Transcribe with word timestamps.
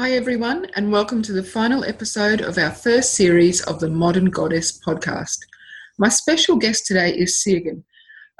Hi, 0.00 0.12
everyone, 0.12 0.66
and 0.76 0.90
welcome 0.90 1.20
to 1.20 1.34
the 1.34 1.42
final 1.42 1.84
episode 1.84 2.40
of 2.40 2.56
our 2.56 2.70
first 2.70 3.12
series 3.12 3.60
of 3.60 3.80
the 3.80 3.90
Modern 3.90 4.30
Goddess 4.30 4.80
podcast. 4.80 5.36
My 5.98 6.08
special 6.08 6.56
guest 6.56 6.86
today 6.86 7.14
is 7.14 7.44
Sirgun, 7.46 7.82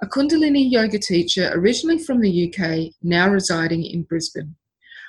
a 0.02 0.06
Kundalini 0.06 0.73
yoga 0.73 0.98
teacher 0.98 1.51
originally 1.52 1.98
from 1.98 2.23
the 2.23 2.48
UK, 2.48 2.95
now 3.02 3.28
residing 3.28 3.84
in 3.84 4.04
Brisbane. 4.04 4.56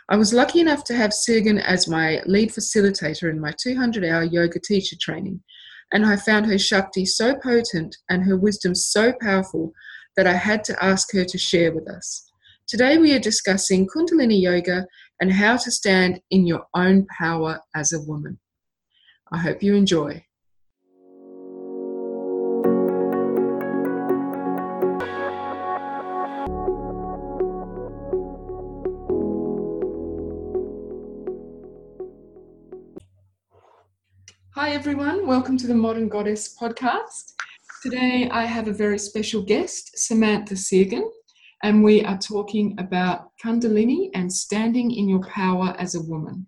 I 0.10 0.18
was 0.18 0.34
lucky 0.34 0.60
enough 0.60 0.84
to 0.88 0.94
have 0.94 1.12
Sirgun 1.12 1.62
as 1.62 1.88
my 1.88 2.22
lead 2.26 2.50
facilitator 2.50 3.30
in 3.30 3.40
my 3.40 3.54
200 3.58 4.04
hour 4.04 4.24
yoga 4.24 4.60
teacher 4.60 4.98
training, 5.00 5.42
and 5.94 6.06
I 6.06 6.18
found 6.18 6.48
her 6.48 6.60
Shakti 6.60 7.06
so 7.06 7.34
potent 7.34 7.96
and 8.10 8.26
her 8.26 8.36
wisdom 8.36 8.76
so 8.76 9.14
powerful 9.22 9.72
that 10.18 10.28
I 10.28 10.34
had 10.34 10.66
to 10.66 10.84
ask 10.84 11.14
her 11.14 11.24
to 11.24 11.38
share 11.38 11.74
with 11.74 11.90
us. 11.90 12.30
Today, 12.68 12.98
we 12.98 13.14
are 13.14 13.20
discussing 13.20 13.88
Kundalini 13.88 14.42
Yoga 14.42 14.86
and 15.22 15.32
how 15.32 15.56
to 15.56 15.70
stand 15.70 16.20
in 16.32 16.48
your 16.48 16.66
own 16.74 17.06
power 17.06 17.62
as 17.76 17.94
a 17.94 18.02
woman. 18.02 18.40
I 19.32 19.38
hope 19.38 19.62
you 19.62 19.76
enjoy. 19.76 20.26
Hi, 34.56 34.72
everyone. 34.72 35.28
Welcome 35.28 35.58
to 35.60 35.68
the 35.68 35.76
Modern 35.76 36.10
Goddess 36.10 36.58
podcast. 36.60 37.34
Today, 37.84 38.28
I 38.32 38.46
have 38.46 38.68
a 38.68 38.74
very 38.74 38.98
special 38.98 39.44
guest, 39.44 39.98
Samantha 39.98 40.56
Sirgun 40.56 41.04
and 41.64 41.84
we 41.84 42.04
are 42.04 42.18
talking 42.18 42.76
about 42.80 43.32
Kundalini 43.44 44.10
and 44.14 44.32
standing 44.32 44.92
in 44.92 45.08
your 45.08 45.22
power 45.22 45.76
as 45.78 45.96
a 45.96 46.02
woman. 46.02 46.48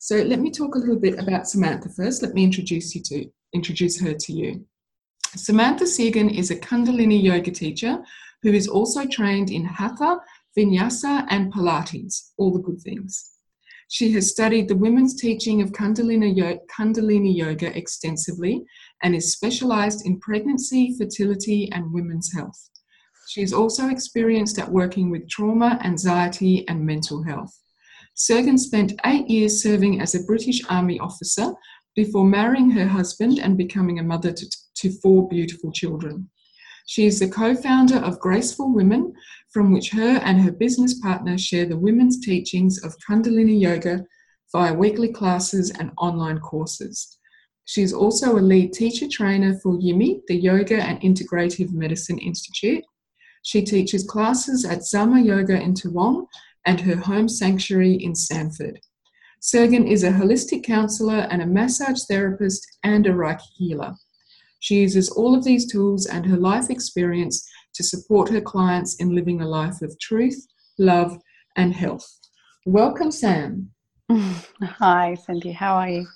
So 0.00 0.16
let 0.16 0.40
me 0.40 0.50
talk 0.50 0.74
a 0.74 0.78
little 0.78 0.98
bit 0.98 1.18
about 1.18 1.46
Samantha 1.46 1.88
first. 1.88 2.22
Let 2.22 2.34
me 2.34 2.42
introduce 2.42 2.94
you 2.94 3.02
to 3.04 3.26
introduce 3.52 4.00
her 4.00 4.14
to 4.14 4.32
you. 4.32 4.64
Samantha 5.36 5.84
Sirgun 5.84 6.36
is 6.36 6.50
a 6.50 6.56
Kundalini 6.56 7.22
yoga 7.22 7.50
teacher 7.50 7.98
who 8.42 8.52
is 8.52 8.68
also 8.68 9.06
trained 9.06 9.50
in 9.50 9.64
Hatha, 9.64 10.18
Vinyasa, 10.58 11.26
and 11.30 11.52
Pilates, 11.52 12.32
all 12.36 12.52
the 12.52 12.58
good 12.58 12.80
things. 12.80 13.30
She 13.88 14.10
has 14.12 14.30
studied 14.30 14.68
the 14.68 14.76
women's 14.76 15.20
teaching 15.20 15.62
of 15.62 15.72
Kundalini, 15.72 16.36
yoga, 16.36 16.58
Kundalini 16.74 17.36
yoga 17.36 17.76
extensively 17.76 18.64
and 19.02 19.14
is 19.14 19.32
specialized 19.32 20.06
in 20.06 20.18
pregnancy, 20.18 20.96
fertility, 20.98 21.70
and 21.72 21.92
women's 21.92 22.32
health. 22.32 22.70
She's 23.32 23.54
also 23.54 23.88
experienced 23.88 24.58
at 24.58 24.70
working 24.70 25.08
with 25.08 25.26
trauma, 25.26 25.80
anxiety, 25.82 26.68
and 26.68 26.84
mental 26.84 27.22
health. 27.22 27.58
Sirgun 28.14 28.58
spent 28.58 29.00
eight 29.06 29.26
years 29.26 29.62
serving 29.62 30.02
as 30.02 30.14
a 30.14 30.22
British 30.24 30.60
Army 30.68 30.98
officer 30.98 31.54
before 31.96 32.26
marrying 32.26 32.70
her 32.72 32.86
husband 32.86 33.38
and 33.38 33.56
becoming 33.56 33.98
a 33.98 34.02
mother 34.02 34.32
to, 34.32 34.46
to 34.74 34.90
four 35.00 35.30
beautiful 35.30 35.72
children. 35.72 36.28
She 36.86 37.06
is 37.06 37.20
the 37.20 37.26
co 37.26 37.54
founder 37.54 37.96
of 37.96 38.20
Graceful 38.20 38.70
Women, 38.70 39.14
from 39.50 39.72
which 39.72 39.92
her 39.92 40.20
and 40.22 40.38
her 40.42 40.52
business 40.52 41.00
partner 41.00 41.38
share 41.38 41.64
the 41.64 41.78
women's 41.78 42.20
teachings 42.20 42.84
of 42.84 42.94
Kundalini 42.98 43.58
Yoga 43.58 44.04
via 44.52 44.74
weekly 44.74 45.10
classes 45.10 45.70
and 45.70 45.90
online 45.96 46.38
courses. 46.40 47.16
She 47.64 47.80
is 47.80 47.94
also 47.94 48.36
a 48.36 48.44
lead 48.50 48.74
teacher 48.74 49.08
trainer 49.10 49.58
for 49.62 49.78
YIMI, 49.78 50.20
the 50.28 50.36
Yoga 50.36 50.82
and 50.82 51.00
Integrative 51.00 51.72
Medicine 51.72 52.18
Institute, 52.18 52.84
she 53.42 53.62
teaches 53.62 54.04
classes 54.04 54.64
at 54.64 54.84
Zama 54.84 55.20
Yoga 55.20 55.60
in 55.60 55.74
Toowong 55.74 56.26
and 56.64 56.80
her 56.80 56.96
home 56.96 57.28
sanctuary 57.28 57.94
in 57.94 58.12
Samford. 58.12 58.78
Sirgun 59.40 59.90
is 59.90 60.04
a 60.04 60.12
holistic 60.12 60.62
counselor 60.62 61.26
and 61.30 61.42
a 61.42 61.46
massage 61.46 62.04
therapist 62.08 62.64
and 62.84 63.06
a 63.06 63.10
Reiki 63.10 63.42
healer. 63.56 63.94
She 64.60 64.76
uses 64.76 65.10
all 65.10 65.34
of 65.34 65.42
these 65.42 65.70
tools 65.70 66.06
and 66.06 66.24
her 66.26 66.36
life 66.36 66.70
experience 66.70 67.44
to 67.74 67.82
support 67.82 68.30
her 68.30 68.40
clients 68.40 68.94
in 69.00 69.14
living 69.14 69.40
a 69.40 69.48
life 69.48 69.82
of 69.82 69.98
truth, 69.98 70.46
love, 70.78 71.18
and 71.56 71.74
health. 71.74 72.08
Welcome, 72.64 73.10
Sam. 73.10 73.70
Hi, 74.62 75.16
Cindy. 75.26 75.50
How 75.50 75.74
are 75.74 75.88
you? 75.88 76.06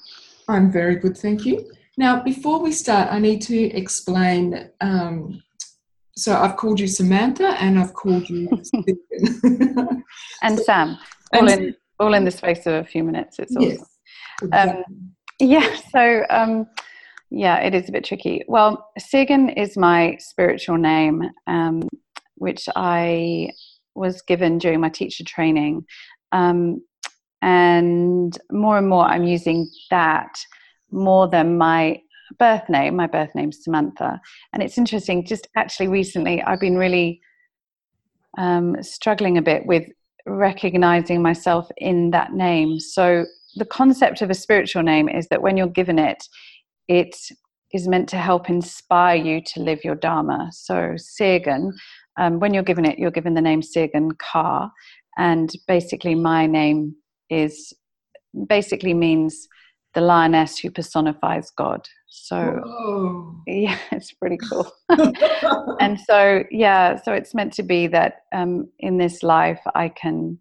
I'm 0.48 0.70
very 0.70 0.94
good, 0.94 1.18
thank 1.18 1.44
you. 1.44 1.68
Now, 1.96 2.22
before 2.22 2.60
we 2.60 2.70
start, 2.70 3.12
I 3.12 3.18
need 3.18 3.42
to 3.42 3.58
explain 3.72 4.70
um, 4.80 5.42
so 6.16 6.34
I've 6.34 6.56
called 6.56 6.80
you 6.80 6.86
Samantha 6.86 7.56
and 7.60 7.78
I've 7.78 7.92
called 7.92 8.28
you 8.28 8.48
and 10.42 10.58
Sam, 10.58 10.98
all 11.34 11.48
and 11.48 11.50
in 11.50 11.76
all 11.98 12.14
in 12.14 12.24
the 12.24 12.30
space 12.30 12.66
of 12.66 12.74
a 12.74 12.84
few 12.84 13.04
minutes. 13.04 13.38
It's 13.38 13.54
awesome. 13.56 13.70
Yes, 13.70 13.84
exactly. 14.42 14.84
um, 14.84 14.84
yeah. 15.38 15.76
So 15.92 16.24
um, 16.30 16.66
yeah, 17.30 17.58
it 17.58 17.74
is 17.74 17.88
a 17.88 17.92
bit 17.92 18.04
tricky. 18.04 18.44
Well, 18.48 18.88
Sirgun 18.98 19.56
is 19.56 19.76
my 19.76 20.16
spiritual 20.20 20.76
name, 20.76 21.30
um, 21.46 21.88
which 22.36 22.68
I 22.76 23.50
was 23.94 24.22
given 24.22 24.58
during 24.58 24.80
my 24.80 24.90
teacher 24.90 25.24
training, 25.24 25.84
um, 26.32 26.82
and 27.42 28.36
more 28.50 28.78
and 28.78 28.88
more 28.88 29.04
I'm 29.04 29.24
using 29.24 29.68
that 29.90 30.30
more 30.90 31.28
than 31.28 31.58
my 31.58 32.00
birth 32.38 32.68
name. 32.68 32.96
My 32.96 33.06
birth 33.06 33.34
name's 33.34 33.62
Samantha. 33.62 34.20
And 34.52 34.62
it's 34.62 34.78
interesting, 34.78 35.24
just 35.24 35.48
actually 35.56 35.88
recently, 35.88 36.42
I've 36.42 36.60
been 36.60 36.76
really 36.76 37.20
um, 38.38 38.82
struggling 38.82 39.38
a 39.38 39.42
bit 39.42 39.66
with 39.66 39.84
recognizing 40.26 41.22
myself 41.22 41.68
in 41.78 42.10
that 42.10 42.32
name. 42.32 42.80
So, 42.80 43.24
the 43.58 43.64
concept 43.64 44.20
of 44.20 44.28
a 44.28 44.34
spiritual 44.34 44.82
name 44.82 45.08
is 45.08 45.28
that 45.28 45.40
when 45.40 45.56
you're 45.56 45.66
given 45.66 45.98
it, 45.98 46.22
it 46.88 47.16
is 47.72 47.88
meant 47.88 48.08
to 48.10 48.18
help 48.18 48.50
inspire 48.50 49.16
you 49.16 49.40
to 49.40 49.60
live 49.60 49.82
your 49.82 49.94
Dharma. 49.94 50.50
So, 50.52 50.96
Sirgun, 50.96 51.72
um, 52.18 52.38
when 52.38 52.52
you're 52.52 52.62
given 52.62 52.84
it, 52.84 52.98
you're 52.98 53.10
given 53.10 53.34
the 53.34 53.40
name 53.40 53.62
Sirgun 53.62 54.18
Ka. 54.18 54.70
And 55.16 55.50
basically, 55.66 56.14
my 56.14 56.46
name 56.46 56.96
is 57.30 57.72
basically 58.48 58.94
means 58.94 59.48
the 59.94 60.00
lioness 60.02 60.58
who 60.58 60.70
personifies 60.70 61.50
God. 61.50 61.88
So 62.08 62.60
Whoa. 62.64 63.36
yeah, 63.46 63.78
it's 63.92 64.12
pretty 64.12 64.38
cool. 64.50 64.70
and 65.80 65.98
so 66.00 66.44
yeah, 66.50 66.96
so 67.00 67.12
it's 67.12 67.34
meant 67.34 67.52
to 67.54 67.62
be 67.62 67.86
that 67.88 68.22
um, 68.34 68.68
in 68.78 68.98
this 68.98 69.22
life 69.22 69.60
I 69.74 69.88
can 69.88 70.38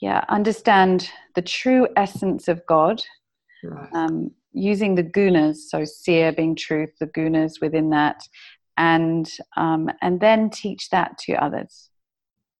yeah 0.00 0.24
understand 0.28 1.10
the 1.34 1.42
true 1.42 1.88
essence 1.96 2.48
of 2.48 2.64
God. 2.66 3.00
Right. 3.62 3.88
Um, 3.94 4.30
using 4.52 4.94
the 4.94 5.02
gunas, 5.02 5.56
so 5.68 5.84
seer 5.84 6.32
being 6.32 6.54
truth, 6.54 6.90
the 7.00 7.06
gunas 7.06 7.60
within 7.60 7.90
that, 7.90 8.22
and 8.76 9.28
um, 9.56 9.90
and 10.02 10.20
then 10.20 10.50
teach 10.50 10.90
that 10.90 11.18
to 11.18 11.32
others. 11.34 11.90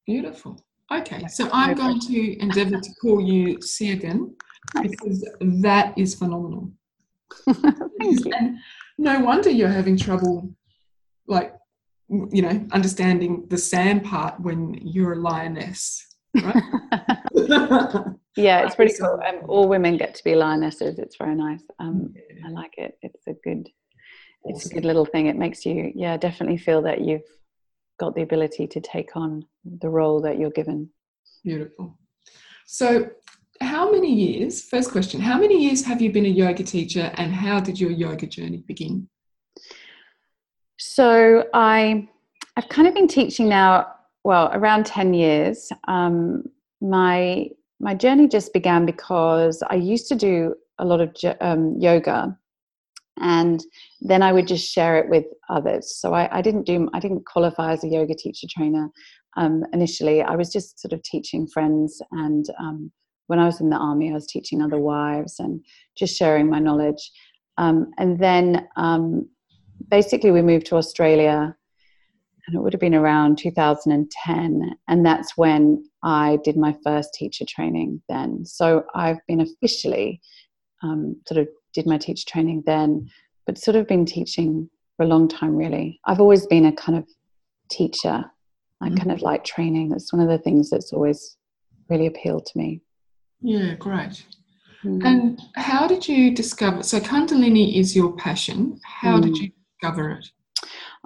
Beautiful. 0.07 0.65
Okay, 0.93 1.27
so 1.29 1.49
I'm 1.53 1.75
going 1.75 1.99
to 2.01 2.43
endeavour 2.43 2.79
to 2.79 2.91
call 3.01 3.21
you 3.21 3.57
Sirgun 3.59 4.35
because 4.83 5.27
that 5.41 5.97
is 5.97 6.15
phenomenal. 6.15 6.71
Thank 7.47 8.25
you. 8.25 8.33
And 8.35 8.59
no 8.99 9.21
wonder 9.21 9.51
you're 9.51 9.69
having 9.69 9.97
trouble, 9.97 10.55
like, 11.27 11.55
you 12.09 12.43
know, 12.43 12.67
understanding 12.73 13.47
the 13.49 13.59
sand 13.59 14.05
part 14.05 14.39
when 14.41 14.75
you're 14.75 15.15
a 15.15 15.19
lioness, 15.19 16.07
right? 16.35 16.63
yeah, 18.37 18.65
it's 18.65 18.75
pretty 18.75 18.95
cool. 18.99 19.21
Um, 19.27 19.41
all 19.49 19.69
women 19.69 19.97
get 19.97 20.15
to 20.17 20.25
be 20.25 20.35
lionesses. 20.35 20.99
It's 20.99 21.17
very 21.17 21.35
nice. 21.35 21.63
Um, 21.79 22.15
yeah. 22.15 22.47
I 22.47 22.51
like 22.51 22.75
it. 22.79 22.99
It's 23.03 23.27
a 23.27 23.35
good, 23.45 23.69
awesome. 24.45 24.57
it's 24.57 24.67
a 24.67 24.75
good 24.75 24.85
little 24.85 25.05
thing. 25.05 25.27
It 25.27 25.37
makes 25.37 25.65
you, 25.65 25.93
yeah, 25.95 26.17
definitely 26.17 26.59
feel 26.59 26.83
that 26.83 27.01
you've 27.01 27.23
got 27.99 28.15
the 28.15 28.23
ability 28.23 28.67
to 28.69 28.81
take 28.81 29.17
on 29.17 29.47
the 29.65 29.89
role 29.89 30.21
that 30.23 30.39
you're 30.39 30.51
given. 30.51 30.91
Beautiful. 31.45 31.99
So, 32.67 33.11
how 33.61 33.91
many 33.91 34.13
years, 34.13 34.63
first 34.63 34.91
question, 34.91 35.21
how 35.21 35.39
many 35.39 35.63
years 35.63 35.85
have 35.85 36.03
you 36.03 36.13
been 36.13 36.27
a 36.27 36.29
yoga 36.29 36.63
teacher 36.63 37.13
and 37.15 37.33
how 37.33 37.61
did 37.61 37.79
your 37.79 37.91
yoga 37.91 38.27
journey 38.27 38.59
begin? 38.67 39.09
So 40.79 41.45
I, 41.55 42.09
I've 42.57 42.69
kind 42.69 42.89
of 42.89 42.95
been 42.95 43.09
teaching 43.09 43.49
now, 43.49 43.87
well, 44.25 44.51
around 44.53 44.87
10 44.87 45.15
years. 45.15 45.71
Um, 45.87 46.45
my, 46.81 47.49
my 47.81 47.95
journey 47.95 48.29
just 48.29 48.53
began 48.53 48.87
because 48.87 49.63
I 49.69 49.77
used 49.77 50.09
to 50.09 50.17
do 50.17 50.55
a 50.79 50.85
lot 50.85 51.01
of 51.01 51.15
um, 51.41 51.77
yoga 51.79 52.37
and 53.21 53.63
then 54.01 54.23
I 54.23 54.33
would 54.33 54.49
just 54.49 54.71
share 54.71 54.99
it 54.99 55.09
with 55.09 55.25
others. 55.49 55.97
So 55.97 56.15
I, 56.15 56.39
I 56.39 56.43
didn't 56.43 56.65
do, 56.65 56.89
I 56.93 56.99
didn't 56.99 57.27
qualify 57.27 57.73
as 57.73 57.85
a 57.85 57.89
yoga 57.89 58.15
teacher 58.15 58.49
trainer 58.51 58.89
um, 59.37 59.65
initially. 59.73 60.23
I 60.23 60.35
was 60.35 60.53
just 60.53 60.81
sort 60.81 60.93
of 60.93 61.03
teaching 61.03 61.47
friends 61.47 62.03
and 62.11 62.47
um, 62.59 62.91
when 63.27 63.39
I 63.39 63.47
was 63.47 63.61
in 63.61 63.71
the 63.71 63.77
army, 63.77 64.11
I 64.11 64.15
was 64.15 64.27
teaching 64.27 64.61
other 64.61 64.79
wives 64.79 65.37
and 65.39 65.65
just 65.97 66.17
sharing 66.17 66.49
my 66.49 66.59
knowledge. 66.59 67.11
Um, 67.57 67.93
and 67.99 68.19
then 68.19 68.69
um, 68.77 69.29
basically, 69.91 70.31
we 70.31 70.43
moved 70.43 70.67
to 70.67 70.77
Australia. 70.77 71.57
and 72.47 72.57
it 72.57 72.61
would 72.61 72.73
have 72.73 72.81
been 72.81 72.95
around 72.95 73.39
2010. 73.39 74.77
And 74.89 75.07
that's 75.07 75.37
when 75.37 75.85
I 76.03 76.39
did 76.45 76.57
my 76.57 76.77
first 76.85 77.15
teacher 77.15 77.45
training 77.49 78.03
then. 78.09 78.45
So 78.45 78.85
I've 78.95 79.19
been 79.27 79.41
officially 79.41 80.21
um, 80.83 81.17
sort 81.27 81.41
of 81.41 81.49
did 81.73 81.87
my 81.87 81.99
teacher 81.99 82.25
training 82.29 82.63
then, 82.67 83.09
but 83.47 83.59
sort 83.59 83.77
of 83.77 83.89
been 83.89 84.05
teaching 84.05 84.69
for 84.97 85.05
a 85.05 85.09
long 85.09 85.29
time, 85.29 85.57
really. 85.57 86.01
I've 86.05 86.21
always 86.21 86.47
been 86.47 86.67
a 86.67 86.73
kind 86.73 86.99
of 86.99 87.09
teacher. 87.71 88.25
I 88.81 88.89
mm-hmm. 88.89 88.97
kind 88.97 89.13
of 89.13 89.23
like 89.23 89.45
training. 89.45 89.89
That's 89.89 90.13
one 90.13 90.23
of 90.23 90.29
the 90.29 90.39
things 90.39 90.71
that's 90.71 90.93
always 90.93 91.37
really 91.89 92.07
appealed 92.07 92.47
to 92.47 92.59
me. 92.59 92.81
Yeah, 93.41 93.75
great. 93.75 94.25
Mm. 94.85 95.05
And 95.05 95.41
how 95.57 95.87
did 95.87 96.07
you 96.07 96.35
discover? 96.35 96.83
So, 96.83 97.01
Kundalini 97.01 97.77
is 97.77 97.97
your 97.97 98.13
passion. 98.17 98.81
How 98.85 99.19
mm. 99.19 99.23
did 99.23 99.37
you 99.39 99.51
discover 99.81 100.11
it? 100.11 100.27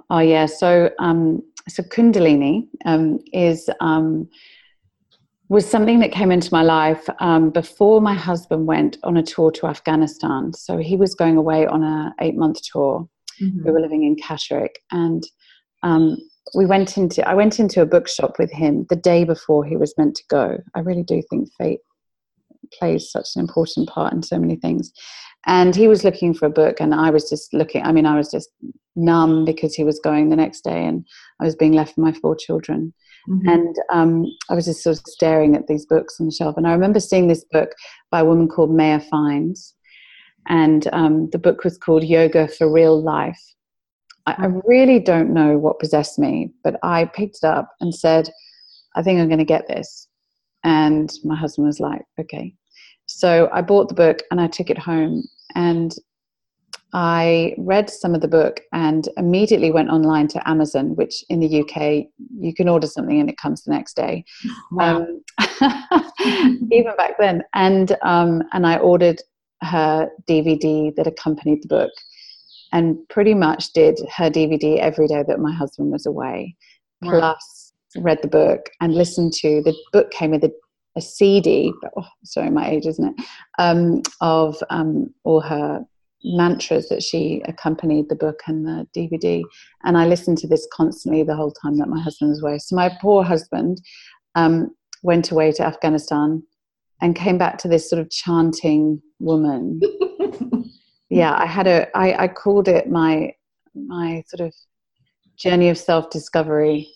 Oh 0.09 0.19
yeah, 0.19 0.45
so 0.47 0.89
um, 0.99 1.43
so 1.67 1.83
Kundalini 1.83 2.67
um, 2.85 3.19
is 3.31 3.69
um, 3.79 4.27
was 5.49 5.69
something 5.69 5.99
that 5.99 6.11
came 6.11 6.31
into 6.31 6.53
my 6.53 6.63
life 6.63 7.07
um, 7.19 7.51
before 7.51 8.01
my 8.01 8.13
husband 8.13 8.67
went 8.67 8.97
on 9.03 9.17
a 9.17 9.23
tour 9.23 9.51
to 9.51 9.67
Afghanistan. 9.67 10.53
So 10.53 10.77
he 10.77 10.95
was 10.95 11.15
going 11.15 11.37
away 11.37 11.65
on 11.65 11.83
a 11.83 12.13
eight 12.21 12.35
month 12.35 12.61
tour. 12.63 13.07
Mm-hmm. 13.41 13.65
We 13.65 13.71
were 13.71 13.81
living 13.81 14.03
in 14.03 14.15
Catterick, 14.15 14.75
and 14.91 15.23
um, 15.83 16.17
we 16.55 16.65
went 16.65 16.97
into 16.97 17.27
I 17.27 17.35
went 17.35 17.59
into 17.59 17.81
a 17.81 17.85
bookshop 17.85 18.39
with 18.39 18.51
him 18.51 18.87
the 18.89 18.95
day 18.95 19.23
before 19.23 19.63
he 19.63 19.77
was 19.77 19.93
meant 19.97 20.15
to 20.15 20.23
go. 20.29 20.57
I 20.75 20.79
really 20.79 21.03
do 21.03 21.21
think 21.29 21.49
fate 21.57 21.79
plays 22.77 23.11
such 23.11 23.29
an 23.35 23.41
important 23.41 23.89
part 23.89 24.13
in 24.13 24.23
so 24.23 24.37
many 24.39 24.55
things. 24.55 24.91
And 25.45 25.75
he 25.75 25.87
was 25.87 26.03
looking 26.03 26.33
for 26.33 26.45
a 26.45 26.51
book, 26.51 26.77
and 26.79 26.93
I 26.93 27.09
was 27.09 27.29
just 27.29 27.53
looking. 27.53 27.83
I 27.83 27.91
mean, 27.91 28.05
I 28.05 28.17
was 28.17 28.29
just 28.29 28.49
numb 28.95 29.45
because 29.45 29.73
he 29.73 29.83
was 29.83 29.99
going 29.99 30.29
the 30.29 30.35
next 30.35 30.61
day, 30.61 30.85
and 30.85 31.05
I 31.39 31.45
was 31.45 31.55
being 31.55 31.71
left 31.71 31.97
with 31.97 32.05
my 32.05 32.11
four 32.11 32.35
children. 32.35 32.93
Mm-hmm. 33.29 33.47
And 33.47 33.75
um, 33.91 34.25
I 34.49 34.55
was 34.55 34.65
just 34.65 34.83
sort 34.83 34.97
of 34.97 35.03
staring 35.07 35.55
at 35.55 35.67
these 35.67 35.85
books 35.85 36.19
on 36.19 36.25
the 36.25 36.31
shelf. 36.31 36.57
And 36.57 36.67
I 36.67 36.71
remember 36.73 36.99
seeing 36.99 37.27
this 37.27 37.45
book 37.51 37.71
by 38.11 38.21
a 38.21 38.25
woman 38.25 38.47
called 38.47 38.75
Maya 38.75 38.99
Fiennes, 38.99 39.75
and 40.47 40.87
um, 40.93 41.29
the 41.31 41.39
book 41.39 41.63
was 41.63 41.77
called 41.77 42.03
Yoga 42.03 42.47
for 42.47 42.71
Real 42.71 43.01
Life. 43.01 43.41
I, 44.25 44.33
I 44.33 44.47
mm. 44.47 44.61
really 44.65 44.99
don't 44.99 45.33
know 45.33 45.57
what 45.57 45.79
possessed 45.79 46.19
me, 46.19 46.51
but 46.63 46.77
I 46.83 47.05
picked 47.05 47.37
it 47.43 47.47
up 47.47 47.69
and 47.79 47.95
said, 47.95 48.29
"I 48.95 49.03
think 49.03 49.19
I'm 49.19 49.29
going 49.29 49.39
to 49.39 49.45
get 49.45 49.67
this." 49.67 50.08
And 50.63 51.11
my 51.23 51.35
husband 51.35 51.67
was 51.67 51.79
like, 51.79 52.01
"Okay." 52.19 52.53
So 53.05 53.49
I 53.51 53.61
bought 53.61 53.89
the 53.89 53.95
book 53.95 54.19
and 54.29 54.39
I 54.39 54.47
took 54.47 54.69
it 54.69 54.77
home 54.77 55.23
and 55.55 55.95
I 56.93 57.53
read 57.57 57.89
some 57.89 58.15
of 58.15 58.21
the 58.21 58.27
book 58.27 58.61
and 58.73 59.07
immediately 59.17 59.71
went 59.71 59.89
online 59.89 60.27
to 60.29 60.49
Amazon, 60.49 60.95
which 60.95 61.23
in 61.29 61.39
the 61.39 61.61
UK 61.61 62.07
you 62.39 62.53
can 62.53 62.67
order 62.67 62.87
something 62.87 63.19
and 63.19 63.29
it 63.29 63.37
comes 63.37 63.63
the 63.63 63.71
next 63.71 63.95
day. 63.95 64.23
Wow. 64.71 65.05
Um, 65.07 65.23
even 66.71 66.95
back 66.97 67.17
then, 67.19 67.43
and 67.53 67.95
um, 68.03 68.43
and 68.53 68.65
I 68.67 68.77
ordered 68.77 69.21
her 69.61 70.09
DVD 70.27 70.95
that 70.95 71.07
accompanied 71.07 71.63
the 71.63 71.67
book, 71.67 71.91
and 72.71 72.97
pretty 73.09 73.33
much 73.33 73.73
did 73.73 73.99
her 74.15 74.29
DVD 74.29 74.77
every 74.77 75.07
day 75.07 75.23
that 75.27 75.39
my 75.39 75.51
husband 75.51 75.91
was 75.91 76.05
away. 76.05 76.55
Wow. 77.01 77.19
Plus, 77.19 77.58
read 77.97 78.19
the 78.21 78.27
book 78.27 78.69
and 78.81 78.93
listened 78.93 79.33
to 79.33 79.61
the 79.63 79.75
book 79.91 80.11
came 80.11 80.31
with 80.31 80.43
a 80.43 80.51
a 80.95 81.01
CD, 81.01 81.73
oh, 81.97 82.07
sorry, 82.23 82.49
my 82.49 82.69
age, 82.69 82.85
isn't 82.85 83.17
it? 83.17 83.25
Um, 83.57 84.01
of 84.21 84.61
um, 84.69 85.13
all 85.23 85.41
her 85.41 85.85
mantras 86.23 86.89
that 86.89 87.01
she 87.01 87.41
accompanied 87.45 88.09
the 88.09 88.15
book 88.15 88.41
and 88.47 88.65
the 88.65 88.87
DVD. 88.95 89.43
And 89.83 89.97
I 89.97 90.05
listened 90.05 90.37
to 90.39 90.47
this 90.47 90.67
constantly 90.73 91.23
the 91.23 91.35
whole 91.35 91.51
time 91.51 91.77
that 91.77 91.87
my 91.87 92.01
husband 92.01 92.31
was 92.31 92.41
away. 92.41 92.59
So 92.59 92.75
my 92.75 92.91
poor 93.01 93.23
husband 93.23 93.81
um, 94.35 94.75
went 95.03 95.31
away 95.31 95.51
to 95.53 95.65
Afghanistan 95.65 96.43
and 97.01 97.15
came 97.15 97.37
back 97.37 97.57
to 97.59 97.67
this 97.67 97.89
sort 97.89 98.01
of 98.01 98.09
chanting 98.09 99.01
woman. 99.19 99.79
yeah, 101.09 101.35
I 101.37 101.45
had 101.45 101.67
a, 101.67 101.87
I, 101.97 102.23
I 102.23 102.27
called 102.27 102.67
it 102.67 102.89
my, 102.89 103.33
my 103.73 104.23
sort 104.27 104.45
of 104.45 104.53
journey 105.37 105.69
of 105.69 105.77
self 105.77 106.09
discovery. 106.09 106.89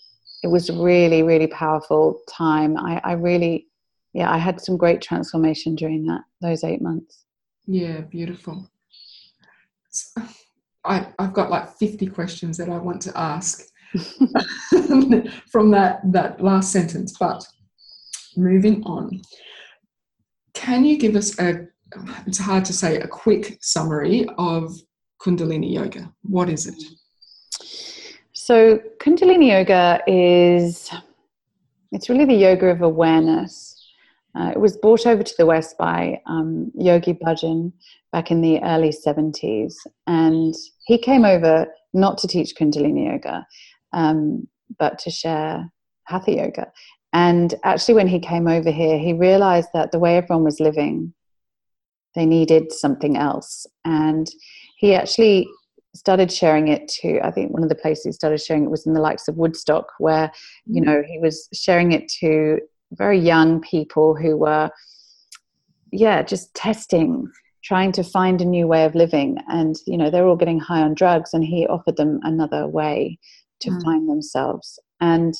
It 0.44 0.48
was 0.48 0.70
really, 0.70 1.22
really 1.24 1.48
powerful 1.48 2.20
time. 2.28 2.76
I, 2.76 3.00
I 3.02 3.12
really 3.14 3.66
yeah, 4.14 4.32
I 4.32 4.38
had 4.38 4.60
some 4.60 4.76
great 4.76 5.02
transformation 5.02 5.74
during 5.74 6.06
that 6.06 6.22
those 6.40 6.62
eight 6.64 6.80
months. 6.80 7.24
Yeah, 7.66 8.00
beautiful. 8.02 8.70
I, 10.84 11.08
I've 11.18 11.34
got 11.34 11.50
like 11.50 11.76
50 11.76 12.06
questions 12.08 12.56
that 12.58 12.68
I 12.68 12.76
want 12.76 13.02
to 13.02 13.18
ask 13.18 13.64
from 15.50 15.70
that, 15.70 16.00
that 16.12 16.40
last 16.40 16.72
sentence, 16.72 17.16
but 17.18 17.44
moving 18.36 18.82
on. 18.84 19.22
Can 20.52 20.84
you 20.84 20.98
give 20.98 21.16
us 21.16 21.38
a, 21.38 21.66
it's 22.26 22.38
hard 22.38 22.64
to 22.66 22.72
say, 22.72 22.98
a 22.98 23.08
quick 23.08 23.58
summary 23.60 24.26
of 24.36 24.74
Kundalini 25.20 25.72
Yoga? 25.72 26.12
What 26.22 26.50
is 26.50 26.66
it? 26.66 26.82
So, 28.46 28.78
Kundalini 28.98 29.48
Yoga 29.48 30.02
is, 30.06 30.90
it's 31.92 32.10
really 32.10 32.26
the 32.26 32.34
yoga 32.34 32.66
of 32.66 32.82
awareness 32.82 33.74
uh, 34.34 34.50
it 34.50 34.60
was 34.60 34.76
brought 34.76 35.06
over 35.06 35.22
to 35.22 35.34
the 35.38 35.46
West 35.46 35.78
by 35.78 36.20
um, 36.26 36.70
Yogi 36.74 37.14
Bhajan 37.14 37.72
back 38.12 38.30
in 38.30 38.42
the 38.42 38.62
early 38.62 38.90
70s. 38.90 39.72
And 40.06 40.54
he 40.84 40.98
came 40.98 41.24
over 41.24 41.66
not 41.94 42.18
to 42.18 42.28
teach 42.28 42.54
Kundalini 42.54 43.10
Yoga, 43.10 43.46
um, 43.94 44.46
but 44.78 44.98
to 44.98 45.10
share 45.10 45.70
Hatha 46.04 46.32
Yoga. 46.32 46.70
And 47.14 47.54
actually, 47.64 47.94
when 47.94 48.08
he 48.08 48.18
came 48.18 48.46
over 48.46 48.70
here, 48.70 48.98
he 48.98 49.14
realized 49.14 49.68
that 49.72 49.90
the 49.90 49.98
way 49.98 50.18
everyone 50.18 50.44
was 50.44 50.60
living, 50.60 51.14
they 52.14 52.26
needed 52.26 52.72
something 52.72 53.16
else. 53.16 53.66
And 53.86 54.28
he 54.76 54.94
actually 54.94 55.48
started 55.94 56.30
sharing 56.30 56.68
it 56.68 56.88
to 56.88 57.20
i 57.24 57.30
think 57.30 57.52
one 57.52 57.62
of 57.62 57.68
the 57.68 57.74
places 57.74 58.04
he 58.04 58.12
started 58.12 58.40
sharing 58.40 58.64
it 58.64 58.70
was 58.70 58.86
in 58.86 58.94
the 58.94 59.00
likes 59.00 59.28
of 59.28 59.36
woodstock 59.36 59.86
where 59.98 60.30
you 60.66 60.82
mm. 60.82 60.86
know 60.86 61.02
he 61.06 61.18
was 61.18 61.48
sharing 61.52 61.92
it 61.92 62.08
to 62.08 62.58
very 62.94 63.18
young 63.18 63.60
people 63.60 64.14
who 64.14 64.36
were, 64.36 64.70
yeah, 65.90 66.22
just 66.22 66.54
testing, 66.54 67.30
trying 67.62 67.92
to 67.92 68.04
find 68.04 68.40
a 68.40 68.44
new 68.44 68.66
way 68.66 68.84
of 68.84 68.94
living. 68.94 69.38
And, 69.48 69.76
you 69.86 69.96
know, 69.96 70.10
they're 70.10 70.26
all 70.26 70.36
getting 70.36 70.60
high 70.60 70.82
on 70.82 70.94
drugs, 70.94 71.34
and 71.34 71.44
he 71.44 71.66
offered 71.66 71.96
them 71.96 72.20
another 72.22 72.66
way 72.66 73.18
to 73.60 73.70
mm. 73.70 73.82
find 73.82 74.08
themselves. 74.08 74.78
And 75.00 75.34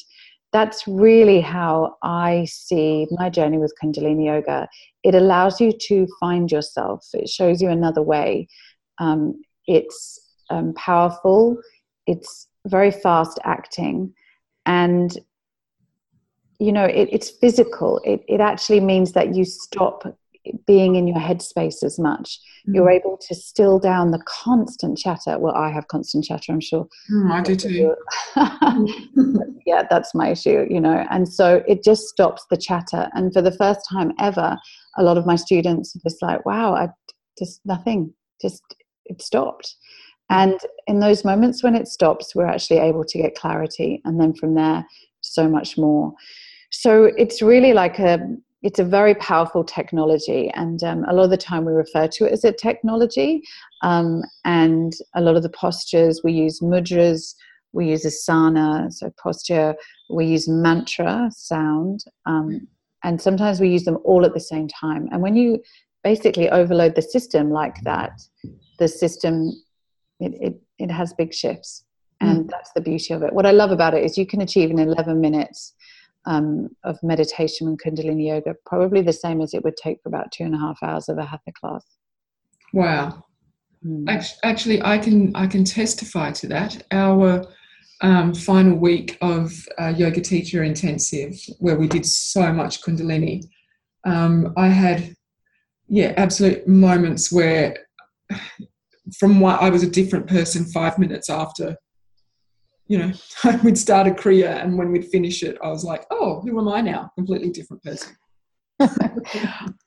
that's 0.52 0.86
really 0.86 1.40
how 1.40 1.96
I 2.02 2.46
see 2.48 3.08
my 3.10 3.28
journey 3.28 3.58
with 3.58 3.74
Kundalini 3.82 4.26
Yoga. 4.26 4.68
It 5.02 5.14
allows 5.14 5.60
you 5.60 5.72
to 5.88 6.06
find 6.20 6.50
yourself, 6.50 7.06
it 7.12 7.28
shows 7.28 7.60
you 7.60 7.68
another 7.68 8.02
way. 8.02 8.48
Um, 8.98 9.42
it's 9.66 10.20
um, 10.50 10.74
powerful, 10.74 11.58
it's 12.06 12.48
very 12.66 12.90
fast 12.90 13.38
acting, 13.44 14.12
and 14.66 15.16
you 16.58 16.72
know 16.72 16.84
it, 16.84 17.08
it's 17.12 17.30
physical. 17.30 18.00
It, 18.04 18.22
it 18.28 18.40
actually 18.40 18.80
means 18.80 19.12
that 19.12 19.34
you 19.34 19.44
stop 19.44 20.04
being 20.66 20.94
in 20.96 21.06
your 21.06 21.18
headspace 21.18 21.82
as 21.82 21.98
much. 21.98 22.38
Mm. 22.68 22.74
you're 22.74 22.90
able 22.90 23.18
to 23.18 23.34
still 23.34 23.78
down 23.78 24.10
the 24.10 24.22
constant 24.26 24.98
chatter. 24.98 25.38
Well 25.38 25.54
i 25.54 25.70
have 25.70 25.88
constant 25.88 26.24
chatter 26.24 26.52
i'm 26.52 26.60
sure. 26.60 26.86
Mm, 27.12 27.30
i 27.30 27.42
do 27.42 27.56
too. 27.56 27.94
yeah 29.66 29.82
that's 29.88 30.14
my 30.14 30.30
issue 30.30 30.66
you 30.68 30.80
know. 30.80 31.06
And 31.10 31.28
so 31.28 31.62
it 31.68 31.82
just 31.82 32.08
stops 32.08 32.46
the 32.50 32.56
chatter. 32.56 33.08
And 33.12 33.32
for 33.32 33.42
the 33.42 33.52
first 33.52 33.80
time 33.90 34.12
ever 34.18 34.56
a 34.96 35.02
lot 35.02 35.18
of 35.18 35.26
my 35.26 35.36
students 35.36 35.94
are 35.96 36.00
just 36.08 36.22
like 36.22 36.44
wow 36.46 36.74
i 36.74 36.88
just 37.38 37.60
nothing. 37.64 38.12
Just 38.40 38.62
it 39.06 39.20
stopped 39.20 39.76
and 40.30 40.58
in 40.86 41.00
those 41.00 41.24
moments 41.24 41.62
when 41.62 41.74
it 41.74 41.88
stops 41.88 42.34
we're 42.34 42.46
actually 42.46 42.78
able 42.78 43.04
to 43.04 43.18
get 43.18 43.34
clarity 43.34 44.00
and 44.04 44.20
then 44.20 44.32
from 44.34 44.54
there 44.54 44.84
so 45.20 45.48
much 45.48 45.76
more 45.78 46.12
so 46.70 47.04
it's 47.16 47.40
really 47.40 47.72
like 47.72 47.98
a 47.98 48.18
it's 48.64 48.78
a 48.78 48.84
very 48.84 49.14
powerful 49.16 49.62
technology, 49.62 50.50
and 50.54 50.82
um, 50.82 51.04
a 51.06 51.12
lot 51.12 51.24
of 51.24 51.30
the 51.30 51.36
time 51.36 51.66
we 51.66 51.72
refer 51.72 52.08
to 52.08 52.24
it 52.24 52.32
as 52.32 52.44
a 52.44 52.52
technology. 52.52 53.42
Um, 53.82 54.22
and 54.46 54.94
a 55.14 55.20
lot 55.20 55.36
of 55.36 55.42
the 55.42 55.50
postures 55.50 56.22
we 56.24 56.32
use 56.32 56.60
mudras, 56.60 57.34
we 57.72 57.90
use 57.90 58.06
asana, 58.06 58.90
so 58.90 59.12
posture. 59.22 59.76
We 60.08 60.24
use 60.24 60.48
mantra 60.48 61.30
sound, 61.30 62.04
um, 62.24 62.66
and 63.02 63.20
sometimes 63.20 63.60
we 63.60 63.68
use 63.68 63.84
them 63.84 63.98
all 64.02 64.24
at 64.24 64.32
the 64.32 64.40
same 64.40 64.68
time. 64.68 65.10
And 65.12 65.20
when 65.20 65.36
you 65.36 65.62
basically 66.02 66.48
overload 66.48 66.94
the 66.94 67.02
system 67.02 67.50
like 67.50 67.82
that, 67.82 68.18
the 68.78 68.88
system 68.88 69.50
it, 70.20 70.32
it, 70.40 70.60
it 70.78 70.90
has 70.90 71.12
big 71.14 71.32
shifts 71.32 71.84
and 72.20 72.44
mm. 72.44 72.50
that's 72.50 72.72
the 72.74 72.80
beauty 72.80 73.12
of 73.12 73.22
it 73.22 73.32
what 73.32 73.46
i 73.46 73.50
love 73.50 73.70
about 73.70 73.94
it 73.94 74.04
is 74.04 74.16
you 74.16 74.26
can 74.26 74.40
achieve 74.40 74.70
in 74.70 74.78
11 74.78 75.20
minutes 75.20 75.74
um, 76.26 76.70
of 76.84 76.98
meditation 77.02 77.68
and 77.68 77.80
Kundalini 77.80 78.28
yoga, 78.28 78.54
probably 78.64 79.02
the 79.02 79.12
same 79.12 79.40
as 79.40 79.54
it 79.54 79.62
would 79.64 79.76
take 79.76 80.02
for 80.02 80.08
about 80.08 80.32
two 80.32 80.44
and 80.44 80.54
a 80.54 80.58
half 80.58 80.78
hours 80.82 81.08
of 81.08 81.18
a 81.18 81.24
hatha 81.24 81.52
class. 81.52 81.84
Wow. 82.72 83.24
Mm. 83.84 84.32
Actually, 84.42 84.82
I 84.82 84.98
can 84.98 85.34
I 85.36 85.46
can 85.46 85.64
testify 85.64 86.32
to 86.32 86.46
that. 86.48 86.82
Our 86.90 87.46
um, 88.00 88.34
final 88.34 88.76
week 88.76 89.18
of 89.20 89.52
uh, 89.78 89.92
yoga 89.96 90.20
teacher 90.20 90.64
intensive 90.64 91.38
where 91.58 91.76
we 91.76 91.86
did 91.86 92.06
so 92.06 92.52
much 92.52 92.82
Kundalini, 92.82 93.44
um, 94.04 94.52
I 94.56 94.68
had, 94.68 95.14
yeah, 95.88 96.12
absolute 96.16 96.66
moments 96.66 97.30
where 97.30 97.76
from 99.18 99.40
what 99.40 99.60
I 99.60 99.70
was 99.70 99.82
a 99.82 99.90
different 99.90 100.26
person 100.26 100.64
five 100.64 100.98
minutes 100.98 101.28
after, 101.28 101.76
you 102.86 102.98
know, 102.98 103.12
we'd 103.64 103.78
start 103.78 104.06
a 104.06 104.10
Kriya 104.10 104.62
and 104.62 104.78
when 104.78 104.92
we'd 104.92 105.08
finish 105.08 105.42
it, 105.42 105.58
I 105.62 105.68
was 105.68 105.84
like, 105.84 106.04
oh, 106.10 106.40
who 106.40 106.58
am 106.58 106.68
I 106.68 106.80
now? 106.80 107.10
Completely 107.16 107.50
different 107.50 107.82
person. 107.82 108.16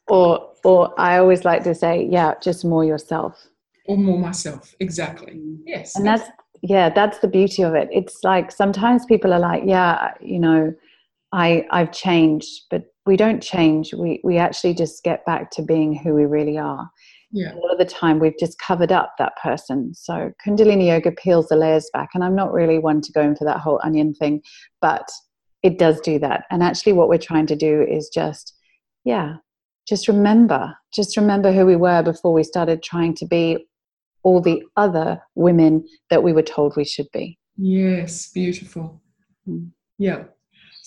or, 0.07 0.53
or 0.63 0.99
I 0.99 1.17
always 1.17 1.45
like 1.45 1.63
to 1.63 1.75
say, 1.75 2.07
yeah, 2.09 2.33
just 2.41 2.63
more 2.63 2.85
yourself. 2.85 3.47
Or 3.85 3.97
more 3.97 4.19
myself, 4.19 4.75
exactly. 4.79 5.41
Yes. 5.65 5.95
And 5.95 6.05
that's 6.05 6.29
yeah 6.61 6.89
that's 6.89 7.19
the 7.19 7.27
beauty 7.27 7.61
of 7.61 7.73
it 7.75 7.87
it's 7.91 8.23
like 8.23 8.51
sometimes 8.51 9.05
people 9.05 9.33
are 9.33 9.39
like 9.39 9.63
yeah 9.65 10.13
you 10.21 10.39
know 10.39 10.73
i 11.31 11.65
i've 11.71 11.91
changed 11.91 12.63
but 12.69 12.85
we 13.05 13.15
don't 13.15 13.41
change 13.41 13.93
we 13.93 14.19
we 14.23 14.37
actually 14.37 14.73
just 14.73 15.03
get 15.03 15.25
back 15.25 15.51
to 15.51 15.61
being 15.61 15.93
who 15.93 16.13
we 16.13 16.25
really 16.25 16.57
are 16.57 16.89
yeah. 17.31 17.53
a 17.53 17.57
lot 17.57 17.71
of 17.71 17.77
the 17.77 17.85
time 17.85 18.19
we've 18.19 18.37
just 18.39 18.59
covered 18.59 18.91
up 18.91 19.13
that 19.17 19.33
person 19.41 19.93
so 19.93 20.31
kundalini 20.45 20.87
yoga 20.87 21.11
peels 21.11 21.47
the 21.47 21.55
layers 21.55 21.89
back 21.93 22.09
and 22.13 22.23
i'm 22.23 22.35
not 22.35 22.53
really 22.53 22.79
one 22.79 23.01
to 23.01 23.11
go 23.11 23.21
in 23.21 23.35
for 23.35 23.45
that 23.45 23.59
whole 23.59 23.79
onion 23.83 24.13
thing 24.13 24.41
but 24.81 25.07
it 25.63 25.77
does 25.77 25.99
do 26.01 26.19
that 26.19 26.43
and 26.51 26.63
actually 26.63 26.93
what 26.93 27.09
we're 27.09 27.17
trying 27.17 27.45
to 27.45 27.55
do 27.55 27.81
is 27.81 28.09
just 28.13 28.55
yeah 29.03 29.35
just 29.87 30.07
remember 30.07 30.75
just 30.93 31.17
remember 31.17 31.51
who 31.51 31.65
we 31.65 31.75
were 31.75 32.03
before 32.03 32.33
we 32.33 32.43
started 32.43 32.83
trying 32.83 33.13
to 33.15 33.25
be 33.25 33.67
all 34.27 34.41
the 34.41 34.61
other 34.75 35.21
women 35.35 35.85
that 36.09 36.21
we 36.21 36.33
were 36.33 36.41
told 36.41 36.75
we 36.75 36.83
should 36.83 37.09
be. 37.13 37.39
Yes, 37.55 38.29
beautiful. 38.29 39.01
Mm. 39.47 39.71
Yeah. 39.97 40.25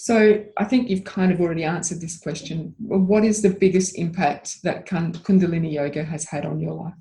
So 0.02 0.42
I 0.56 0.64
think 0.64 0.88
you've 0.88 1.04
kind 1.04 1.30
of 1.30 1.42
already 1.42 1.62
answered 1.62 2.00
this 2.00 2.18
question. 2.18 2.74
What 2.78 3.22
is 3.22 3.42
the 3.42 3.50
biggest 3.50 3.98
impact 3.98 4.62
that 4.62 4.86
Kundalini 4.86 5.74
Yoga 5.74 6.02
has 6.02 6.24
had 6.24 6.46
on 6.46 6.58
your 6.58 6.72
life? 6.72 6.94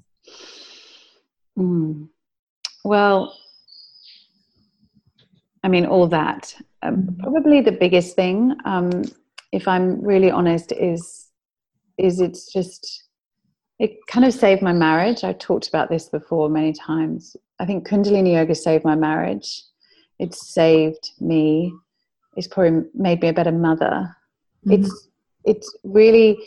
Mm. 1.58 2.10
Well, 2.84 3.38
I 5.64 5.70
mean, 5.70 5.86
all 5.86 6.08
that. 6.10 6.54
Um, 6.84 6.98
mm-hmm. 6.98 7.22
probably 7.22 7.62
the 7.62 7.72
biggest 7.72 8.18
thing, 8.18 8.54
um, 8.66 9.04
if 9.54 9.66
I'm 9.66 10.02
really 10.02 10.30
honest, 10.30 10.74
is 10.74 11.30
is 11.98 12.20
it's 12.20 12.52
just 12.52 13.06
it 13.80 13.92
kind 14.08 14.26
of 14.26 14.34
saved 14.34 14.62
my 14.62 14.74
marriage. 14.74 15.24
I've 15.24 15.40
talked 15.40 15.70
about 15.70 15.90
this 15.90 16.10
before 16.10 16.50
many 16.50 16.74
times. 16.74 17.38
I 17.60 17.66
think 17.66 17.88
Kundalini 17.88 18.34
Yoga 18.34 18.56
saved 18.56 18.84
my 18.84 18.96
marriage. 18.96 19.64
It 20.20 20.34
saved 20.34 21.12
me. 21.22 21.74
It's 22.40 22.48
probably 22.48 22.84
made 22.94 23.22
me 23.22 23.28
a 23.28 23.34
better 23.34 23.52
mother. 23.52 24.16
Mm-hmm. 24.66 24.72
It's 24.72 25.08
it's 25.44 25.78
really 25.84 26.38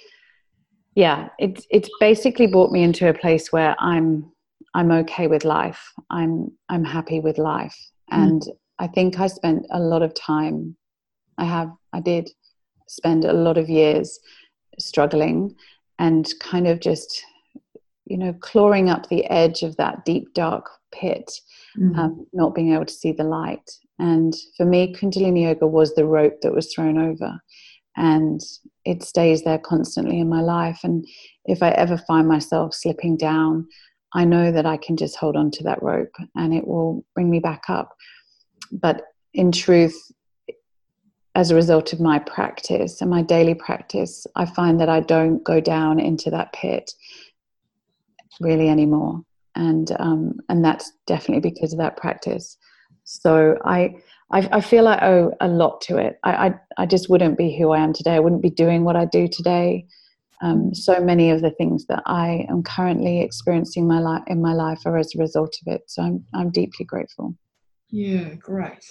yeah, 0.94 1.28
it's 1.38 1.66
it's 1.70 1.90
basically 2.00 2.46
brought 2.46 2.72
me 2.72 2.82
into 2.82 3.08
a 3.08 3.14
place 3.14 3.52
where 3.52 3.76
I'm 3.78 4.32
I'm 4.74 4.90
okay 4.90 5.26
with 5.26 5.44
life. 5.44 5.92
I'm 6.08 6.50
I'm 6.70 6.84
happy 6.84 7.20
with 7.20 7.36
life. 7.36 7.76
Mm-hmm. 8.10 8.22
And 8.22 8.42
I 8.78 8.86
think 8.86 9.20
I 9.20 9.26
spent 9.26 9.66
a 9.70 9.78
lot 9.78 10.02
of 10.02 10.14
time 10.14 10.76
I 11.36 11.44
have 11.44 11.70
I 11.92 12.00
did 12.00 12.30
spend 12.88 13.24
a 13.24 13.32
lot 13.32 13.58
of 13.58 13.68
years 13.68 14.18
struggling 14.78 15.54
and 15.98 16.32
kind 16.40 16.66
of 16.66 16.80
just 16.80 17.22
you 18.06 18.16
know 18.16 18.32
clawing 18.40 18.88
up 18.88 19.08
the 19.08 19.24
edge 19.26 19.62
of 19.62 19.76
that 19.76 20.04
deep 20.04 20.32
dark 20.34 20.70
pit 20.92 21.30
mm-hmm. 21.78 21.98
um, 21.98 22.26
not 22.32 22.54
being 22.54 22.72
able 22.72 22.86
to 22.86 22.92
see 22.92 23.12
the 23.12 23.24
light 23.24 23.70
and 24.02 24.34
for 24.56 24.66
me 24.66 24.94
kundalini 24.94 25.42
yoga 25.44 25.66
was 25.66 25.94
the 25.94 26.04
rope 26.04 26.40
that 26.42 26.54
was 26.54 26.72
thrown 26.72 26.98
over 26.98 27.30
and 27.96 28.40
it 28.84 29.02
stays 29.02 29.44
there 29.44 29.58
constantly 29.58 30.18
in 30.18 30.28
my 30.28 30.40
life. 30.40 30.80
And 30.82 31.06
if 31.44 31.62
i 31.62 31.70
ever 31.70 31.96
find 31.96 32.26
myself 32.26 32.74
slipping 32.74 33.16
down 33.16 33.66
i 34.14 34.24
know 34.24 34.50
that 34.52 34.66
i 34.66 34.76
can 34.76 34.96
just 34.96 35.16
hold 35.16 35.36
on 35.36 35.50
to 35.52 35.64
that 35.64 35.82
rope 35.82 36.14
and 36.34 36.52
it 36.52 36.66
will 36.66 37.04
bring 37.14 37.30
me 37.30 37.40
back 37.40 37.62
up. 37.68 37.94
But 38.72 39.02
in 39.34 39.52
truth 39.52 39.96
as 41.34 41.50
a 41.50 41.54
result 41.54 41.92
of 41.92 42.00
my 42.00 42.18
practice 42.18 43.00
and 43.00 43.10
my 43.10 43.22
daily 43.22 43.54
practice, 43.54 44.26
I 44.36 44.44
find 44.44 44.80
that 44.80 44.88
I 44.88 45.00
don't 45.00 45.42
go 45.42 45.60
down 45.60 45.98
into 45.98 46.30
that 46.30 46.52
pit 46.52 46.92
really 48.40 48.68
anymore, 48.68 49.22
and 49.54 49.90
um, 49.98 50.34
and 50.48 50.64
that's 50.64 50.92
definitely 51.06 51.50
because 51.50 51.72
of 51.72 51.78
that 51.78 51.96
practice. 51.96 52.56
So 53.04 53.58
I, 53.64 53.96
I, 54.30 54.48
I 54.52 54.60
feel 54.60 54.88
I 54.88 54.98
owe 55.02 55.32
a 55.40 55.48
lot 55.48 55.80
to 55.82 55.98
it. 55.98 56.18
I, 56.24 56.48
I 56.48 56.54
I 56.78 56.86
just 56.86 57.10
wouldn't 57.10 57.36
be 57.36 57.56
who 57.56 57.70
I 57.70 57.80
am 57.80 57.92
today. 57.92 58.14
I 58.14 58.20
wouldn't 58.20 58.42
be 58.42 58.50
doing 58.50 58.84
what 58.84 58.96
I 58.96 59.04
do 59.04 59.28
today. 59.28 59.86
Um, 60.42 60.74
so 60.74 60.98
many 61.00 61.30
of 61.30 61.40
the 61.40 61.50
things 61.52 61.86
that 61.86 62.02
I 62.06 62.46
am 62.48 62.62
currently 62.62 63.20
experiencing 63.20 63.86
my 63.86 64.00
life 64.00 64.22
in 64.26 64.42
my 64.42 64.54
life 64.54 64.80
are 64.86 64.96
as 64.96 65.14
a 65.14 65.18
result 65.18 65.56
of 65.64 65.72
it. 65.74 65.82
So 65.86 66.02
I'm 66.02 66.24
I'm 66.34 66.50
deeply 66.50 66.84
grateful. 66.84 67.36
Yeah, 67.90 68.34
great. 68.34 68.84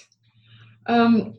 Um, 0.86 1.34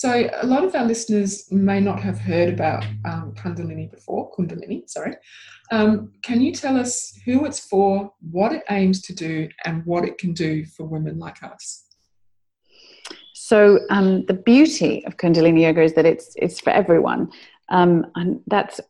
so, 0.00 0.30
a 0.40 0.46
lot 0.46 0.64
of 0.64 0.74
our 0.74 0.86
listeners 0.86 1.52
may 1.52 1.78
not 1.78 2.00
have 2.00 2.18
heard 2.18 2.48
about 2.48 2.86
um, 3.04 3.34
Kundalini 3.36 3.90
before, 3.90 4.32
Kundalini, 4.32 4.88
sorry. 4.88 5.14
Um, 5.70 6.12
can 6.22 6.40
you 6.40 6.54
tell 6.54 6.78
us 6.78 7.20
who 7.26 7.44
it's 7.44 7.60
for, 7.60 8.10
what 8.30 8.52
it 8.52 8.62
aims 8.70 9.02
to 9.02 9.14
do, 9.14 9.50
and 9.66 9.84
what 9.84 10.06
it 10.06 10.16
can 10.16 10.32
do 10.32 10.64
for 10.64 10.84
women 10.84 11.18
like 11.18 11.42
us? 11.42 11.84
So, 13.34 13.80
um, 13.90 14.24
the 14.24 14.32
beauty 14.32 15.04
of 15.04 15.18
Kundalini 15.18 15.64
Yoga 15.64 15.82
is 15.82 15.92
that 15.92 16.06
it's, 16.06 16.32
it's 16.36 16.60
for 16.60 16.70
everyone. 16.70 17.30
Um, 17.68 18.06
and 18.14 18.40
that's 18.46 18.80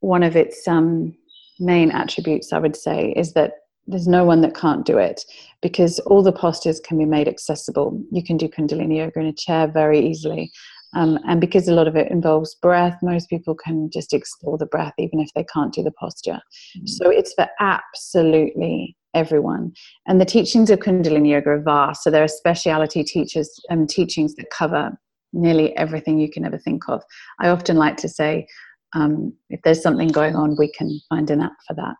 one 0.00 0.22
of 0.22 0.36
its 0.36 0.68
um, 0.68 1.16
main 1.58 1.90
attributes, 1.90 2.52
I 2.52 2.58
would 2.58 2.76
say, 2.76 3.14
is 3.16 3.32
that 3.32 3.52
there's 3.90 4.08
no 4.08 4.24
one 4.24 4.40
that 4.42 4.54
can't 4.54 4.86
do 4.86 4.98
it 4.98 5.24
because 5.62 5.98
all 6.00 6.22
the 6.22 6.32
postures 6.32 6.80
can 6.80 6.98
be 6.98 7.04
made 7.04 7.28
accessible. 7.28 8.00
You 8.10 8.22
can 8.22 8.36
do 8.36 8.48
Kundalini 8.48 8.98
yoga 8.98 9.20
in 9.20 9.26
a 9.26 9.32
chair 9.32 9.66
very 9.66 10.00
easily. 10.00 10.50
Um, 10.94 11.18
and 11.26 11.40
because 11.40 11.68
a 11.68 11.74
lot 11.74 11.86
of 11.86 11.94
it 11.96 12.10
involves 12.10 12.56
breath, 12.56 12.98
most 13.02 13.28
people 13.28 13.54
can 13.54 13.90
just 13.92 14.12
explore 14.12 14.58
the 14.58 14.66
breath 14.66 14.94
even 14.98 15.20
if 15.20 15.30
they 15.34 15.44
can't 15.44 15.72
do 15.72 15.82
the 15.82 15.92
posture. 15.92 16.40
Mm-hmm. 16.76 16.86
So 16.86 17.10
it's 17.10 17.32
for 17.34 17.46
absolutely 17.60 18.96
everyone. 19.14 19.72
And 20.06 20.20
the 20.20 20.24
teachings 20.24 20.70
of 20.70 20.80
Kundalini 20.80 21.30
yoga 21.30 21.50
are 21.50 21.62
vast. 21.62 22.02
So 22.02 22.10
there 22.10 22.24
are 22.24 22.28
speciality 22.28 23.04
teachers 23.04 23.50
and 23.68 23.82
um, 23.82 23.86
teachings 23.86 24.34
that 24.36 24.50
cover 24.50 24.98
nearly 25.32 25.76
everything 25.76 26.18
you 26.18 26.30
can 26.30 26.44
ever 26.44 26.58
think 26.58 26.88
of. 26.88 27.02
I 27.38 27.48
often 27.48 27.76
like 27.76 27.96
to 27.98 28.08
say, 28.08 28.46
um, 28.94 29.32
if 29.48 29.60
there's 29.62 29.82
something 29.82 30.08
going 30.08 30.34
on, 30.34 30.56
we 30.58 30.72
can 30.72 31.00
find 31.08 31.30
an 31.30 31.40
app 31.40 31.56
for 31.66 31.74
that. 31.74 31.94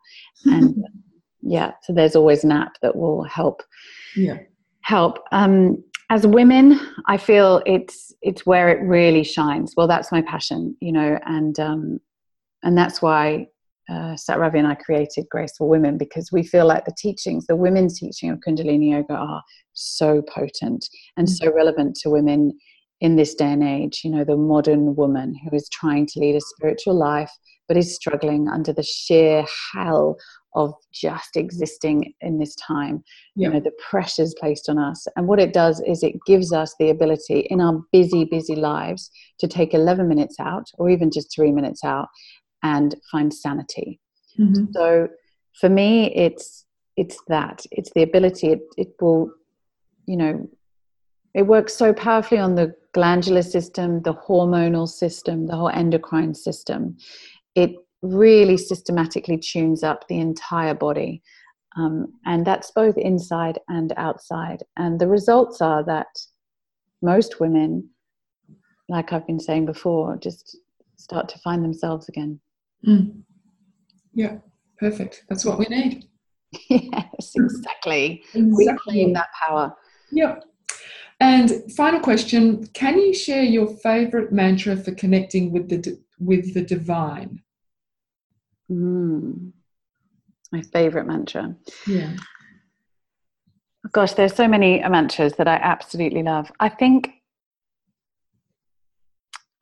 And 0.47 0.85
yeah 1.43 1.73
so 1.83 1.93
there's 1.93 2.17
always 2.17 2.45
an 2.45 2.53
app 2.53 2.73
that 2.83 2.97
will 2.97 3.25
help. 3.25 3.63
Yeah. 4.17 4.39
Help. 4.83 5.19
Um 5.33 5.83
as 6.13 6.27
women 6.27 6.81
i 7.07 7.17
feel 7.17 7.63
it's 7.67 8.13
it's 8.21 8.45
where 8.45 8.69
it 8.69 8.83
really 8.83 9.25
shines. 9.25 9.75
Well 9.77 9.89
that's 9.89 10.13
my 10.13 10.23
passion 10.23 10.77
you 10.81 10.93
know 10.93 11.19
and 11.25 11.59
um 11.61 12.01
and 12.63 12.77
that's 12.77 13.01
why 13.01 13.47
uh, 13.91 14.17
Ravi 14.29 14.59
and 14.59 14.69
I 14.69 14.77
created 14.77 15.27
Graceful 15.31 15.69
Women 15.69 15.99
because 15.99 16.31
we 16.31 16.45
feel 16.45 16.67
like 16.67 16.85
the 16.85 16.95
teachings, 16.97 17.47
the 17.47 17.57
women's 17.57 17.99
teaching 17.99 18.31
of 18.31 18.39
Kundalini 18.39 18.93
Yoga, 18.93 19.15
are 19.15 19.43
so 19.73 20.23
potent 20.23 20.89
and 21.17 21.27
mm-hmm. 21.27 21.47
so 21.47 21.53
relevant 21.53 21.97
to 22.03 22.11
women 22.11 22.53
in 23.01 23.17
this 23.17 23.35
day 23.35 23.53
and 23.53 23.63
age. 23.63 24.03
You 24.05 24.11
know, 24.11 24.25
the 24.25 24.37
modern 24.37 24.95
woman 24.95 25.35
who 25.35 25.55
is 25.55 25.69
trying 25.69 26.07
to 26.07 26.21
lead 26.21 26.37
a 26.37 26.41
spiritual 26.41 26.95
life 26.95 27.33
but 27.71 27.77
is 27.77 27.95
struggling 27.95 28.49
under 28.49 28.73
the 28.73 28.83
sheer 28.83 29.45
hell 29.73 30.17
of 30.57 30.75
just 30.93 31.37
existing 31.37 32.13
in 32.21 32.37
this 32.37 32.57
time 32.57 33.05
yeah. 33.37 33.47
you 33.47 33.55
know 33.55 33.61
the 33.61 33.71
pressures 33.89 34.35
placed 34.41 34.69
on 34.69 34.77
us 34.77 35.07
and 35.15 35.29
what 35.29 35.39
it 35.39 35.53
does 35.53 35.81
is 35.87 36.03
it 36.03 36.17
gives 36.27 36.53
us 36.53 36.75
the 36.81 36.91
ability 36.91 37.47
in 37.49 37.61
our 37.61 37.81
busy 37.93 38.25
busy 38.25 38.57
lives 38.57 39.09
to 39.39 39.47
take 39.47 39.73
11 39.73 40.09
minutes 40.09 40.41
out 40.41 40.67
or 40.79 40.91
even 40.91 41.13
just 41.13 41.33
3 41.33 41.53
minutes 41.53 41.85
out 41.85 42.09
and 42.65 42.97
find 43.13 43.33
sanity 43.33 44.01
mm-hmm. 44.37 44.65
so 44.73 45.07
for 45.61 45.69
me 45.69 46.13
it's 46.17 46.67
it's 46.97 47.19
that 47.29 47.65
it's 47.71 47.93
the 47.95 48.03
ability 48.03 48.49
it, 48.49 48.63
it 48.77 48.89
will 49.01 49.31
you 50.07 50.17
know 50.17 50.49
it 51.35 51.43
works 51.43 51.75
so 51.75 51.93
powerfully 51.93 52.39
on 52.39 52.55
the 52.55 52.75
glandular 52.93 53.43
system 53.43 54.03
the 54.03 54.15
hormonal 54.15 54.89
system 54.89 55.47
the 55.47 55.57
whole 55.57 55.69
endocrine 55.71 56.35
system 56.35 56.97
it 57.55 57.75
really 58.03 58.57
systematically 58.57 59.39
tunes 59.39 59.83
up 59.83 60.07
the 60.09 60.19
entire 60.19 60.75
body. 60.75 61.23
Um, 61.77 62.15
and 62.25 62.47
that's 62.47 62.71
both 62.73 62.97
inside 62.97 63.59
and 63.69 63.93
outside. 63.97 64.63
And 64.77 64.99
the 64.99 65.07
results 65.07 65.61
are 65.61 65.85
that 65.85 66.09
most 67.03 67.41
women, 67.41 67.89
like 68.89 69.13
I've 69.13 69.27
been 69.27 69.41
saying 69.41 69.67
before, 69.67 70.17
just 70.17 70.57
start 70.97 71.29
to 71.31 71.39
find 71.39 71.65
themselves 71.65 72.09
again. 72.09 72.41
Mm. 72.87 73.23
Yeah, 74.13 74.39
perfect. 74.79 75.25
That's 75.29 75.45
what 75.45 75.59
we 75.59 75.67
need. 75.67 76.07
yes, 76.69 77.33
exactly. 77.37 78.25
exactly. 78.35 78.53
We 78.53 78.77
claim 78.79 79.13
that 79.13 79.29
power. 79.41 79.75
Yep. 80.11 80.45
And 81.21 81.71
final 81.73 82.01
question: 82.01 82.67
Can 82.69 82.99
you 82.99 83.13
share 83.13 83.43
your 83.43 83.69
favorite 83.69 84.33
mantra 84.33 84.77
for 84.77 84.93
connecting 84.93 85.53
with 85.53 85.69
the 85.69 86.01
with 86.19 86.55
the 86.55 86.63
divine? 86.63 87.43
Mm. 88.71 89.53
My 90.53 90.63
favorite 90.63 91.07
mantra. 91.07 91.55
Yeah. 91.87 92.17
Gosh, 93.93 94.15
there's 94.15 94.35
so 94.35 94.49
many 94.49 94.81
mantras 94.81 95.35
that 95.35 95.49
I 95.49 95.55
absolutely 95.55 96.23
love. 96.23 96.51
I 96.61 96.69
think 96.69 97.13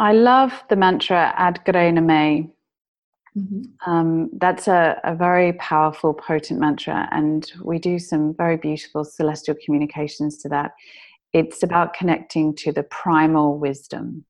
I 0.00 0.12
love 0.12 0.52
the 0.68 0.76
mantra 0.76 1.34
Aad 1.36 1.60
Guray 1.66 1.92
Nameh. 1.92 2.50
Mm-hmm. 3.36 3.90
Um, 3.90 4.30
that's 4.38 4.66
a, 4.66 5.00
a, 5.04 5.14
very 5.14 5.52
powerful, 5.54 6.14
potent 6.14 6.58
mantra, 6.58 7.08
and 7.12 7.50
we 7.62 7.78
do 7.78 7.98
some 7.98 8.34
very 8.34 8.56
beautiful 8.56 9.04
celestial 9.04 9.54
communications 9.64 10.38
to 10.38 10.48
that. 10.48 10.72
It's 11.32 11.62
about 11.62 11.94
connecting 11.94 12.54
to 12.56 12.72
the 12.72 12.82
primal 12.84 13.58
wisdom. 13.58 14.24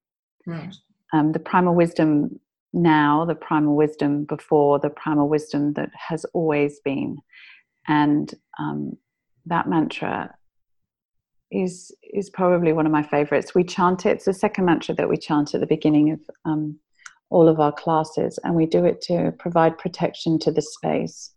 Right. 0.46 0.74
Um, 1.12 1.32
the 1.32 1.38
primal 1.38 1.74
wisdom 1.74 2.40
now, 2.72 3.24
the 3.24 3.34
primal 3.34 3.76
wisdom 3.76 4.24
before, 4.24 4.78
the 4.78 4.90
primal 4.90 5.28
wisdom 5.28 5.72
that 5.74 5.90
has 5.94 6.24
always 6.34 6.80
been. 6.80 7.18
And 7.86 8.32
um, 8.58 8.92
that 9.46 9.68
mantra 9.68 10.34
is 11.50 11.94
is 12.02 12.28
probably 12.28 12.72
one 12.72 12.86
of 12.86 12.92
my 12.92 13.02
favorites. 13.02 13.54
We 13.54 13.64
chant 13.64 14.04
it. 14.04 14.16
It's 14.16 14.24
the 14.26 14.34
second 14.34 14.66
mantra 14.66 14.94
that 14.96 15.08
we 15.08 15.16
chant 15.16 15.54
at 15.54 15.60
the 15.60 15.66
beginning 15.66 16.12
of 16.12 16.20
um, 16.44 16.78
all 17.30 17.48
of 17.48 17.60
our 17.60 17.72
classes, 17.72 18.38
and 18.44 18.54
we 18.54 18.66
do 18.66 18.84
it 18.84 19.00
to 19.02 19.32
provide 19.38 19.78
protection 19.78 20.38
to 20.40 20.52
the 20.52 20.62
space. 20.62 21.32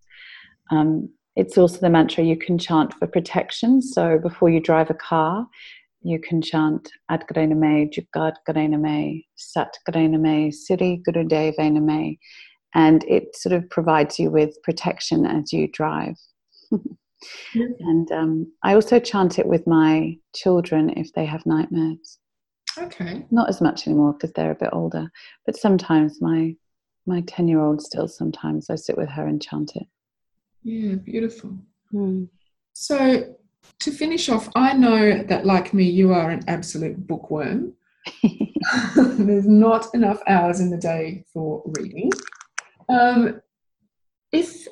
Um, 0.69 1.09
it's 1.35 1.57
also 1.57 1.79
the 1.79 1.89
mantra 1.89 2.23
you 2.23 2.37
can 2.37 2.57
chant 2.57 2.93
for 2.93 3.07
protection. 3.07 3.81
So 3.81 4.19
before 4.19 4.49
you 4.49 4.59
drive 4.59 4.89
a 4.89 4.95
car, 4.95 5.47
you 6.01 6.19
can 6.19 6.41
chant 6.41 6.89
Ad 7.09 7.23
Me, 7.35 7.89
Jugat 7.89 8.35
Me, 8.79 9.27
Sat 9.35 9.77
Me, 9.95 10.51
Siri 10.51 11.01
Gurudev 11.07 11.57
Me, 11.81 12.19
and 12.73 13.03
it 13.03 13.35
sort 13.35 13.53
of 13.53 13.69
provides 13.69 14.17
you 14.19 14.31
with 14.31 14.61
protection 14.63 15.25
as 15.25 15.53
you 15.53 15.67
drive. 15.67 16.15
And 17.53 18.11
um, 18.11 18.51
I 18.63 18.73
also 18.73 18.99
chant 18.99 19.37
it 19.37 19.45
with 19.45 19.67
my 19.67 20.17
children 20.33 20.89
if 20.97 21.13
they 21.13 21.25
have 21.25 21.45
nightmares. 21.45 22.17
Okay. 22.77 23.25
Not 23.29 23.49
as 23.49 23.61
much 23.61 23.85
anymore 23.85 24.13
because 24.13 24.31
they're 24.33 24.51
a 24.51 24.55
bit 24.55 24.69
older, 24.71 25.11
but 25.45 25.57
sometimes 25.57 26.21
my 26.21 26.55
my 27.05 27.21
ten 27.21 27.47
year 27.47 27.59
old 27.59 27.81
still 27.81 28.07
sometimes 28.07 28.69
I 28.69 28.75
sit 28.75 28.97
with 28.97 29.09
her 29.09 29.27
and 29.27 29.41
chant 29.41 29.75
it. 29.75 29.87
Yeah, 30.63 30.95
beautiful. 30.95 31.57
Mm. 31.93 32.29
So 32.73 33.35
to 33.79 33.91
finish 33.91 34.29
off, 34.29 34.49
I 34.55 34.73
know 34.73 35.23
that 35.23 35.45
like 35.45 35.73
me, 35.73 35.83
you 35.83 36.13
are 36.13 36.29
an 36.29 36.43
absolute 36.47 37.07
bookworm. 37.07 37.73
There's 38.95 39.47
not 39.47 39.93
enough 39.93 40.21
hours 40.27 40.59
in 40.59 40.69
the 40.69 40.77
day 40.77 41.25
for 41.33 41.63
reading. 41.77 42.11
Um, 42.89 43.41
if 44.31 44.67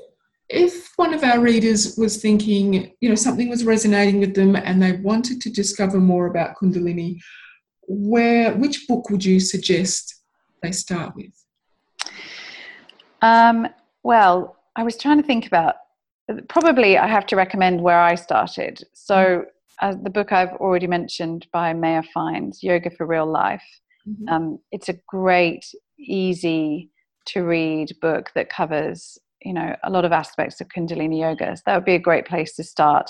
if 0.49 0.91
one 0.95 1.13
of 1.13 1.23
our 1.23 1.39
readers 1.39 1.95
was 1.95 2.17
thinking, 2.17 2.91
you 3.01 3.09
know, 3.09 3.15
something 3.15 3.49
was 3.49 3.63
resonating 3.63 4.19
with 4.19 4.33
them 4.33 4.55
and 4.55 4.81
they 4.81 4.93
wanted 4.93 5.41
to 5.41 5.49
discover 5.51 5.99
more 5.99 6.25
about 6.25 6.55
Kundalini, 6.55 7.19
where 7.87 8.55
which 8.55 8.87
book 8.87 9.09
would 9.11 9.23
you 9.23 9.39
suggest 9.39 10.23
they 10.63 10.71
start 10.71 11.15
with? 11.15 11.31
Um, 13.21 13.67
well, 14.01 14.58
I 14.79 14.83
was 14.83 14.95
trying 14.95 15.21
to 15.21 15.27
think 15.27 15.45
about 15.45 15.75
probably 16.47 16.97
I 16.97 17.05
have 17.05 17.25
to 17.27 17.35
recommend 17.35 17.81
where 17.81 17.99
I 17.99 18.15
started. 18.15 18.81
So, 18.93 19.43
uh, 19.81 19.95
the 20.01 20.09
book 20.09 20.31
I've 20.31 20.53
already 20.53 20.87
mentioned 20.87 21.47
by 21.51 21.73
Maya 21.73 22.01
Fiennes, 22.13 22.63
Yoga 22.63 22.89
for 22.89 23.05
Real 23.05 23.25
Life. 23.25 23.67
Mm-hmm. 24.07 24.29
Um, 24.29 24.59
it's 24.71 24.87
a 24.87 24.95
great, 25.05 25.65
easy 25.97 26.91
to 27.25 27.41
read 27.41 27.93
book 28.01 28.31
that 28.35 28.49
covers 28.49 29.17
you 29.43 29.53
know 29.53 29.75
a 29.83 29.89
lot 29.89 30.05
of 30.05 30.13
aspects 30.13 30.61
of 30.61 30.67
kundalini 30.69 31.19
yoga 31.19 31.55
so 31.55 31.63
that 31.65 31.75
would 31.75 31.85
be 31.85 31.95
a 31.95 32.05
great 32.07 32.25
place 32.25 32.55
to 32.55 32.63
start 32.63 33.09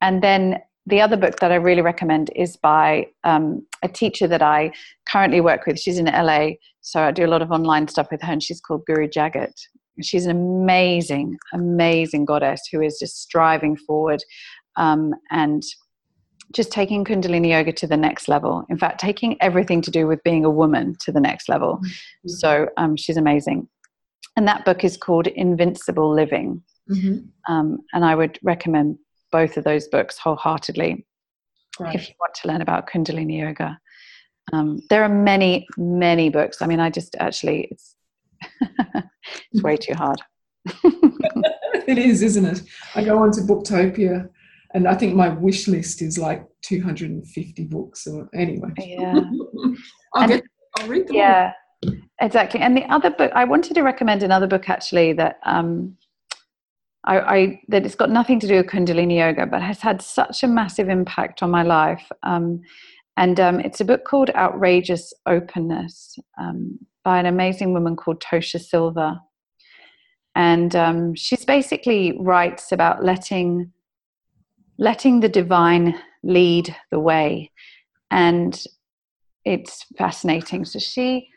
and 0.00 0.22
then 0.22 0.58
the 0.86 1.00
other 1.00 1.16
book 1.16 1.36
that 1.40 1.52
i 1.52 1.54
really 1.54 1.80
recommend 1.80 2.30
is 2.36 2.56
by 2.56 3.06
um, 3.24 3.66
a 3.82 3.88
teacher 3.88 4.26
that 4.26 4.42
i 4.42 4.70
currently 5.08 5.40
work 5.40 5.64
with 5.66 5.78
she's 5.78 5.98
in 5.98 6.06
la 6.06 6.50
so 6.80 7.00
i 7.00 7.10
do 7.10 7.24
a 7.24 7.32
lot 7.34 7.40
of 7.40 7.50
online 7.50 7.88
stuff 7.88 8.08
with 8.10 8.20
her 8.20 8.32
and 8.32 8.42
she's 8.42 8.60
called 8.60 8.84
guru 8.86 9.08
jagat 9.08 9.54
she's 10.02 10.26
an 10.26 10.30
amazing 10.30 11.36
amazing 11.52 12.24
goddess 12.24 12.62
who 12.70 12.80
is 12.80 12.98
just 12.98 13.20
striving 13.20 13.76
forward 13.76 14.22
um, 14.76 15.14
and 15.30 15.62
just 16.52 16.70
taking 16.70 17.04
kundalini 17.04 17.50
yoga 17.50 17.72
to 17.72 17.86
the 17.86 17.96
next 17.96 18.28
level 18.28 18.64
in 18.68 18.78
fact 18.78 19.00
taking 19.00 19.40
everything 19.40 19.80
to 19.80 19.90
do 19.90 20.06
with 20.06 20.22
being 20.24 20.44
a 20.44 20.50
woman 20.50 20.94
to 21.00 21.12
the 21.12 21.20
next 21.20 21.48
level 21.48 21.76
mm-hmm. 21.76 22.28
so 22.28 22.68
um, 22.76 22.96
she's 22.96 23.16
amazing 23.16 23.68
and 24.36 24.48
that 24.48 24.64
book 24.64 24.84
is 24.84 24.96
called 24.96 25.26
Invincible 25.28 26.12
Living. 26.12 26.62
Mm-hmm. 26.90 27.52
Um, 27.52 27.78
and 27.92 28.04
I 28.04 28.14
would 28.14 28.38
recommend 28.42 28.98
both 29.30 29.56
of 29.56 29.64
those 29.64 29.88
books 29.88 30.18
wholeheartedly 30.18 31.06
right. 31.78 31.94
if 31.94 32.08
you 32.08 32.14
want 32.20 32.34
to 32.34 32.48
learn 32.48 32.60
about 32.60 32.88
Kundalini 32.88 33.38
Yoga. 33.40 33.78
Um, 34.52 34.80
there 34.90 35.02
are 35.02 35.08
many, 35.08 35.66
many 35.76 36.30
books. 36.30 36.60
I 36.60 36.66
mean, 36.66 36.80
I 36.80 36.90
just 36.90 37.16
actually, 37.18 37.68
it's, 37.70 37.96
it's 39.52 39.62
way 39.62 39.76
too 39.76 39.94
hard. 39.94 40.20
it 41.86 41.98
is, 41.98 42.22
isn't 42.22 42.44
it? 42.44 42.62
I 42.94 43.04
go 43.04 43.18
onto 43.18 43.42
Booktopia 43.42 44.28
and 44.74 44.88
I 44.88 44.94
think 44.94 45.14
my 45.14 45.28
wish 45.28 45.68
list 45.68 46.02
is 46.02 46.18
like 46.18 46.44
250 46.62 47.64
books 47.64 48.06
or 48.06 48.28
anyway. 48.34 48.70
Yeah. 48.78 49.20
I'll, 50.14 50.28
get, 50.28 50.42
I'll 50.78 50.88
read 50.88 51.06
them. 51.06 51.16
Yeah. 51.16 51.52
All. 51.86 51.92
Exactly. 52.20 52.60
And 52.60 52.76
the 52.76 52.84
other 52.92 53.10
book, 53.10 53.30
I 53.34 53.44
wanted 53.44 53.74
to 53.74 53.82
recommend 53.82 54.22
another 54.22 54.46
book 54.46 54.68
actually 54.68 55.12
that 55.14 55.38
um, 55.44 55.96
I, 57.04 57.20
I, 57.20 57.60
that 57.68 57.84
it's 57.84 57.94
got 57.94 58.10
nothing 58.10 58.40
to 58.40 58.46
do 58.46 58.56
with 58.56 58.66
Kundalini 58.66 59.18
Yoga, 59.18 59.46
but 59.46 59.62
has 59.62 59.80
had 59.80 60.00
such 60.00 60.42
a 60.42 60.48
massive 60.48 60.88
impact 60.88 61.42
on 61.42 61.50
my 61.50 61.62
life. 61.62 62.10
Um, 62.22 62.62
and 63.16 63.38
um, 63.38 63.60
it's 63.60 63.80
a 63.80 63.84
book 63.84 64.04
called 64.04 64.30
Outrageous 64.30 65.12
Openness 65.26 66.18
um, 66.38 66.78
by 67.04 67.18
an 67.18 67.26
amazing 67.26 67.72
woman 67.72 67.96
called 67.96 68.20
Tosha 68.20 68.60
Silver. 68.60 69.18
And 70.34 70.74
um, 70.74 71.14
she's 71.14 71.44
basically 71.44 72.16
writes 72.18 72.72
about 72.72 73.04
letting 73.04 73.70
letting 74.78 75.20
the 75.20 75.28
divine 75.28 75.94
lead 76.24 76.74
the 76.90 76.98
way, 76.98 77.52
and 78.10 78.60
it's 79.44 79.86
fascinating. 79.96 80.64
So 80.64 80.80
she 80.80 81.28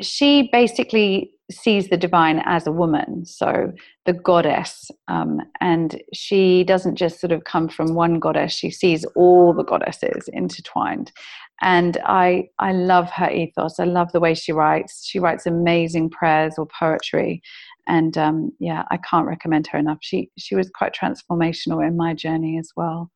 she 0.00 0.48
basically 0.50 1.34
sees 1.52 1.88
the 1.88 1.96
divine 1.96 2.42
as 2.44 2.66
a 2.66 2.72
woman, 2.72 3.24
so 3.24 3.72
the 4.06 4.12
goddess, 4.12 4.90
um, 5.08 5.40
and 5.60 6.02
she 6.12 6.64
doesn't 6.64 6.96
just 6.96 7.20
sort 7.20 7.32
of 7.32 7.44
come 7.44 7.68
from 7.68 7.94
one 7.94 8.18
goddess. 8.18 8.52
She 8.52 8.70
sees 8.70 9.04
all 9.14 9.52
the 9.52 9.64
goddesses 9.64 10.28
intertwined, 10.32 11.12
and 11.60 11.98
I 12.04 12.48
I 12.58 12.72
love 12.72 13.10
her 13.10 13.30
ethos. 13.30 13.78
I 13.78 13.84
love 13.84 14.12
the 14.12 14.20
way 14.20 14.34
she 14.34 14.52
writes. 14.52 15.06
She 15.06 15.18
writes 15.18 15.46
amazing 15.46 16.10
prayers 16.10 16.54
or 16.58 16.66
poetry, 16.78 17.42
and 17.86 18.16
um, 18.18 18.52
yeah, 18.58 18.84
I 18.90 18.96
can't 18.98 19.26
recommend 19.26 19.66
her 19.68 19.78
enough. 19.78 19.98
She 20.00 20.30
she 20.38 20.54
was 20.54 20.70
quite 20.70 20.94
transformational 20.94 21.86
in 21.86 21.96
my 21.96 22.14
journey 22.14 22.58
as 22.58 22.70
well. 22.76 23.10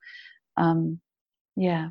Um, 0.56 1.00
yeah, 1.56 1.88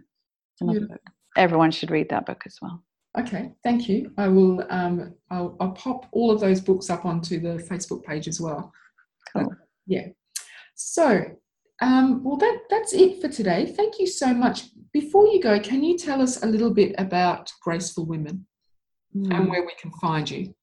another 0.62 0.82
book. 0.88 1.02
Everyone 1.38 1.72
should 1.72 1.92
read 1.92 2.10
that 2.10 2.26
book 2.26 2.44
as 2.46 2.58
well. 2.62 2.84
Okay, 3.17 3.51
thank 3.63 3.88
you. 3.88 4.12
I 4.17 4.28
will. 4.28 4.65
Um, 4.69 5.13
I'll, 5.32 5.56
I'll, 5.60 5.71
pop 5.71 6.08
all 6.12 6.32
of 6.32 6.41
those 6.41 6.60
books 6.60 6.89
up 6.89 7.06
onto 7.06 7.39
the 7.39 7.63
Facebook 7.63 8.04
page 8.04 8.28
as 8.28 8.41
well. 8.41 8.73
Cool. 9.34 9.51
Uh, 9.51 9.56
yeah. 9.88 10.08
So, 10.75 11.23
um, 11.82 12.23
well, 12.23 12.36
that 12.38 12.60
that's 12.69 12.93
it 12.93 13.21
for 13.21 13.30
today. 13.30 13.73
Thank 13.78 13.99
you 13.99 14.08
so 14.08 14.34
much. 14.34 14.65
Before 14.91 15.28
you 15.28 15.41
go, 15.41 15.60
can 15.60 15.84
you 15.84 15.97
tell 15.97 16.21
us 16.21 16.43
a 16.43 16.45
little 16.45 16.73
bit 16.73 16.93
about 16.97 17.51
Graceful 17.62 18.06
Women 18.06 18.45
mm. 19.15 19.34
and 19.34 19.49
where 19.49 19.62
we 19.62 19.73
can 19.80 19.91
find 20.01 20.30
you? 20.30 20.54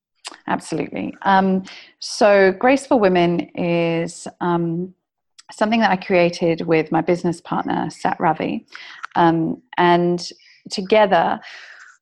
Absolutely. 0.46 1.14
Um, 1.22 1.62
so, 2.00 2.52
Graceful 2.52 3.00
Women 3.00 3.40
is 3.56 4.28
um, 4.42 4.94
something 5.50 5.80
that 5.80 5.90
I 5.90 5.96
created 5.96 6.66
with 6.66 6.92
my 6.92 7.00
business 7.00 7.40
partner, 7.40 7.88
Sat 7.88 8.20
Ravi, 8.20 8.66
um, 9.16 9.62
and 9.78 10.28
together 10.70 11.40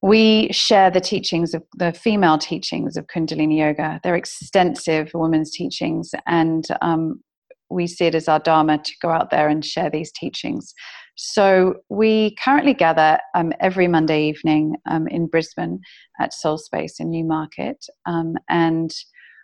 we 0.02 0.50
share 0.52 0.90
the 0.90 1.00
teachings 1.00 1.52
of 1.54 1.62
the 1.76 1.92
female 1.92 2.38
teachings 2.38 2.96
of 2.96 3.06
Kundalini 3.06 3.58
Yoga. 3.58 4.00
They're 4.02 4.16
extensive 4.16 5.10
women's 5.12 5.50
teachings, 5.50 6.10
and 6.26 6.64
um, 6.80 7.22
we 7.68 7.86
see 7.86 8.06
it 8.06 8.14
as 8.14 8.28
our 8.28 8.38
dharma 8.38 8.78
to 8.78 8.92
go 9.02 9.10
out 9.10 9.30
there 9.30 9.48
and 9.48 9.64
share 9.64 9.90
these 9.90 10.10
teachings. 10.12 10.74
So 11.16 11.76
we 11.90 12.34
currently 12.42 12.72
gather 12.72 13.18
um, 13.34 13.52
every 13.60 13.88
Monday 13.88 14.28
evening 14.28 14.76
um, 14.90 15.06
in 15.06 15.26
Brisbane 15.26 15.80
at 16.18 16.32
Soul 16.32 16.56
Space 16.56 16.98
in 16.98 17.10
Newmarket, 17.10 17.84
um, 18.06 18.36
and 18.48 18.90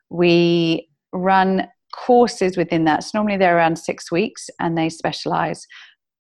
we 0.08 0.88
run 1.12 1.68
courses 1.94 2.56
within 2.56 2.84
that. 2.84 3.04
So 3.04 3.10
normally 3.14 3.36
they're 3.36 3.56
around 3.56 3.78
six 3.78 4.10
weeks, 4.10 4.48
and 4.58 4.76
they 4.76 4.88
specialize 4.88 5.66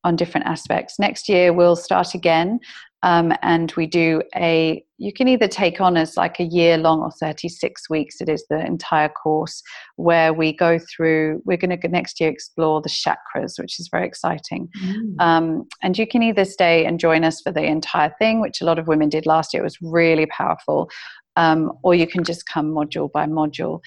on 0.04 0.14
different 0.14 0.46
aspects. 0.46 0.98
Next 0.98 1.28
year, 1.28 1.52
we'll 1.52 1.74
start 1.74 2.14
again. 2.14 2.60
Um, 3.06 3.32
and 3.42 3.72
we 3.76 3.86
do 3.86 4.20
a, 4.34 4.84
you 4.98 5.12
can 5.12 5.28
either 5.28 5.46
take 5.46 5.80
on 5.80 5.96
as 5.96 6.16
like 6.16 6.40
a 6.40 6.44
year 6.44 6.76
long 6.76 7.02
or 7.02 7.12
36 7.12 7.88
weeks, 7.88 8.20
it 8.20 8.28
is 8.28 8.44
the 8.50 8.58
entire 8.66 9.08
course, 9.08 9.62
where 9.94 10.34
we 10.34 10.52
go 10.52 10.80
through, 10.80 11.40
we're 11.44 11.56
going 11.56 11.78
to 11.78 11.88
next 11.88 12.20
year 12.20 12.28
explore 12.28 12.82
the 12.82 12.88
chakras, 12.88 13.60
which 13.60 13.78
is 13.78 13.88
very 13.92 14.08
exciting. 14.08 14.68
Mm. 14.82 15.20
Um, 15.20 15.68
and 15.84 15.96
you 15.96 16.04
can 16.04 16.24
either 16.24 16.44
stay 16.44 16.84
and 16.84 16.98
join 16.98 17.22
us 17.22 17.40
for 17.40 17.52
the 17.52 17.62
entire 17.62 18.12
thing, 18.18 18.40
which 18.40 18.60
a 18.60 18.64
lot 18.64 18.76
of 18.76 18.88
women 18.88 19.08
did 19.08 19.24
last 19.24 19.54
year. 19.54 19.62
It 19.62 19.66
was 19.66 19.80
really 19.80 20.26
powerful. 20.26 20.90
Um, 21.36 21.72
or 21.82 21.94
you 21.94 22.06
can 22.06 22.24
just 22.24 22.46
come 22.46 22.72
module 22.72 23.12
by 23.12 23.26
module 23.26 23.80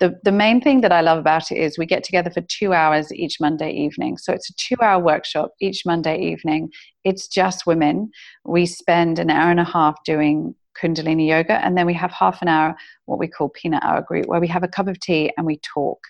the, 0.00 0.18
the 0.24 0.32
main 0.32 0.60
thing 0.60 0.80
that 0.80 0.92
I 0.92 1.00
love 1.00 1.18
about 1.18 1.50
it 1.50 1.56
is 1.56 1.78
we 1.78 1.86
get 1.86 2.04
together 2.04 2.30
for 2.30 2.40
two 2.42 2.72
hours 2.72 3.12
each 3.12 3.40
Monday 3.40 3.70
evening. 3.70 4.18
So 4.18 4.32
it's 4.32 4.50
a 4.50 4.54
two 4.54 4.76
hour 4.82 5.02
workshop 5.02 5.52
each 5.60 5.86
Monday 5.86 6.18
evening. 6.20 6.70
It's 7.04 7.28
just 7.28 7.66
women. 7.66 8.10
We 8.44 8.66
spend 8.66 9.18
an 9.18 9.30
hour 9.30 9.50
and 9.50 9.60
a 9.60 9.64
half 9.64 9.96
doing 10.04 10.54
Kundalini 10.80 11.28
yoga, 11.28 11.64
and 11.64 11.78
then 11.78 11.86
we 11.86 11.94
have 11.94 12.10
half 12.10 12.42
an 12.42 12.48
hour, 12.48 12.74
what 13.06 13.20
we 13.20 13.28
call 13.28 13.48
peanut 13.50 13.84
hour 13.84 14.02
group, 14.02 14.26
where 14.26 14.40
we 14.40 14.48
have 14.48 14.64
a 14.64 14.68
cup 14.68 14.88
of 14.88 14.98
tea 14.98 15.30
and 15.36 15.46
we 15.46 15.58
talk. 15.58 16.00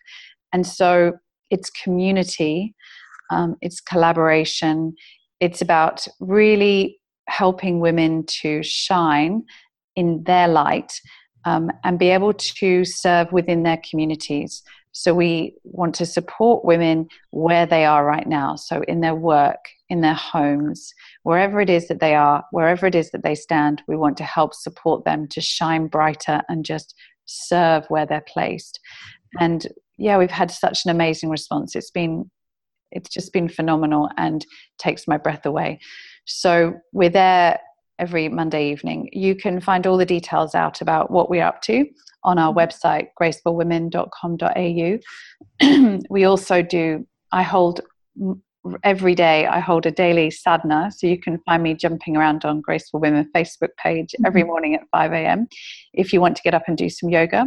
And 0.53 0.67
so 0.67 1.13
it's 1.51 1.69
community, 1.69 2.75
um, 3.31 3.57
it's 3.61 3.81
collaboration, 3.81 4.95
it's 5.41 5.61
about 5.61 6.07
really 6.21 6.99
helping 7.29 7.81
women 7.81 8.25
to 8.27 8.63
shine 8.63 9.43
in 9.97 10.23
their 10.25 10.49
light 10.49 10.93
um, 11.45 11.71
and 11.85 11.99
be 11.99 12.11
able 12.11 12.33
to 12.33 12.85
serve 12.85 13.33
within 13.33 13.63
their 13.63 13.81
communities. 13.89 14.63
So 14.93 15.13
we 15.13 15.55
want 15.65 15.95
to 15.97 16.07
support 16.07 16.65
women 16.65 17.09
where 17.31 17.67
they 17.67 17.85
are 17.85 18.05
right 18.05 18.27
now. 18.27 18.55
So 18.55 18.83
in 18.83 19.01
their 19.01 19.15
work, 19.15 19.59
in 19.89 20.01
their 20.03 20.15
homes, 20.15 20.93
wherever 21.25 21.61
it 21.61 21.69
is 21.69 21.89
that 21.89 21.99
they 21.99 22.15
are, 22.15 22.45
wherever 22.53 22.87
it 22.87 22.95
is 22.95 23.11
that 23.11 23.25
they 23.25 23.35
stand, 23.35 23.83
we 23.89 23.97
want 23.97 24.17
to 24.19 24.25
help 24.25 24.55
support 24.55 25.05
them 25.05 25.27
to 25.29 25.41
shine 25.41 25.89
brighter 25.89 26.43
and 26.49 26.65
just 26.65 26.95
serve 27.27 27.85
where 27.89 28.07
they're 28.07 28.25
placed. 28.27 28.79
And 29.41 29.67
yeah, 29.99 30.17
we've 30.17 30.31
had 30.31 30.51
such 30.51 30.85
an 30.85 30.91
amazing 30.91 31.29
response. 31.29 31.75
It's 31.75 31.91
been 31.91 32.31
it's 32.93 33.11
just 33.11 33.33
been 33.33 33.49
phenomenal 33.49 34.09
and 34.17 34.47
takes 34.79 35.09
my 35.09 35.17
breath 35.17 35.45
away. 35.45 35.81
So 36.27 36.75
we're 36.93 37.11
there 37.11 37.59
every 37.99 38.29
Monday 38.29 38.71
evening. 38.71 39.09
You 39.13 39.35
can 39.35 39.61
find 39.61 39.87
all 39.87 39.97
the 39.97 40.07
details 40.07 40.55
out 40.55 40.81
about 40.81 41.11
what 41.11 41.31
we're 41.31 41.45
up 41.45 41.63
to 41.63 41.87
on 42.23 42.39
our 42.39 42.53
mm-hmm. 42.53 42.59
website, 42.59 43.09
gracefulwomen.com.au. 43.21 45.99
we 46.11 46.25
also 46.25 46.63
do, 46.63 47.07
I 47.33 47.43
hold 47.43 47.81
every 48.83 49.15
day, 49.15 49.47
I 49.47 49.61
hold 49.61 49.87
a 49.87 49.91
daily 49.91 50.31
sadhana. 50.31 50.91
So 50.91 51.07
you 51.07 51.19
can 51.19 51.39
find 51.45 51.63
me 51.63 51.75
jumping 51.75 52.17
around 52.17 52.45
on 52.45 52.61
Graceful 52.61 53.01
Women 53.01 53.31
Facebook 53.35 53.77
page 53.77 54.13
mm-hmm. 54.13 54.27
every 54.27 54.45
morning 54.45 54.75
at 54.75 54.83
5 54.91 55.13
a.m. 55.13 55.47
if 55.93 56.13
you 56.13 56.21
want 56.21 56.37
to 56.37 56.43
get 56.43 56.55
up 56.55 56.65
and 56.67 56.77
do 56.77 56.89
some 56.89 57.11
yoga. 57.11 57.47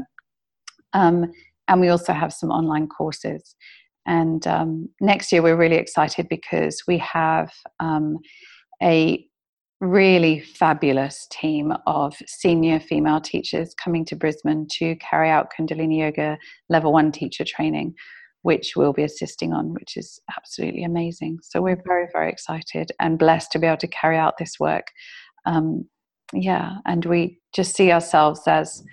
Um, 0.94 1.32
and 1.68 1.82
we 1.82 1.90
also 1.90 2.14
have 2.14 2.34
some 2.34 2.50
online 2.50 2.88
courses. 2.88 3.56
And 4.06 4.48
um, 4.48 4.88
next 5.02 5.34
year, 5.34 5.42
we're 5.42 5.58
really 5.58 5.76
excited 5.76 6.30
because 6.30 6.82
we 6.88 6.98
have 7.00 7.52
um, 7.82 8.20
a 8.82 9.28
really 9.80 10.40
fabulous 10.40 11.28
team 11.30 11.74
of 11.86 12.16
senior 12.26 12.80
female 12.80 13.22
teachers 13.22 13.76
coming 13.76 14.04
to 14.06 14.16
Brisbane 14.16 14.68
to 14.72 14.96
carry 14.96 15.30
out 15.30 15.52
Kundalini 15.58 16.00
Yoga 16.00 16.38
level 16.70 16.92
one 16.92 17.12
teacher 17.12 17.46
training, 17.46 17.94
which 18.42 18.74
we'll 18.76 18.94
be 18.94 19.04
assisting 19.04 19.54
on, 19.54 19.74
which 19.74 19.96
is 19.96 20.20
absolutely 20.36 20.84
amazing. 20.84 21.38
So 21.44 21.62
we're 21.62 21.82
very, 21.86 22.08
very 22.12 22.32
excited 22.32 22.92
and 23.00 23.20
blessed 23.20 23.52
to 23.52 23.60
be 23.60 23.68
able 23.68 23.78
to 23.78 23.88
carry 23.88 24.18
out 24.18 24.38
this 24.38 24.60
work. 24.60 24.88
Um, 25.46 25.88
yeah, 26.34 26.78
and 26.86 27.06
we 27.06 27.40
just 27.56 27.76
see 27.76 27.92
ourselves 27.92 28.42
as 28.48 28.84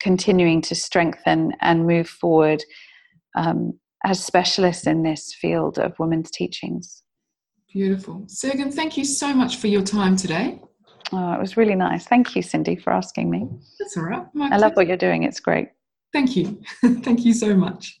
continuing 0.00 0.60
to 0.62 0.74
strengthen 0.74 1.52
and 1.60 1.86
move 1.86 2.08
forward 2.08 2.64
um, 3.36 3.78
as 4.04 4.22
specialists 4.22 4.86
in 4.86 5.04
this 5.04 5.32
field 5.32 5.78
of 5.78 5.98
women's 5.98 6.30
teachings. 6.30 7.01
Beautiful. 7.72 8.26
Sirgun, 8.26 8.72
thank 8.72 8.98
you 8.98 9.04
so 9.04 9.32
much 9.32 9.56
for 9.56 9.66
your 9.66 9.82
time 9.82 10.14
today. 10.14 10.60
Oh, 11.10 11.32
it 11.32 11.40
was 11.40 11.56
really 11.56 11.74
nice. 11.74 12.06
Thank 12.06 12.36
you, 12.36 12.42
Cindy, 12.42 12.76
for 12.76 12.92
asking 12.92 13.30
me. 13.30 13.48
That's 13.78 13.96
all 13.96 14.04
right. 14.04 14.26
My 14.34 14.50
I 14.50 14.58
love 14.58 14.72
what 14.74 14.86
you're 14.86 14.98
doing. 14.98 15.22
It's 15.22 15.40
great. 15.40 15.68
Thank 16.12 16.36
you. 16.36 16.60
thank 16.82 17.24
you 17.24 17.32
so 17.32 17.54
much. 17.54 17.98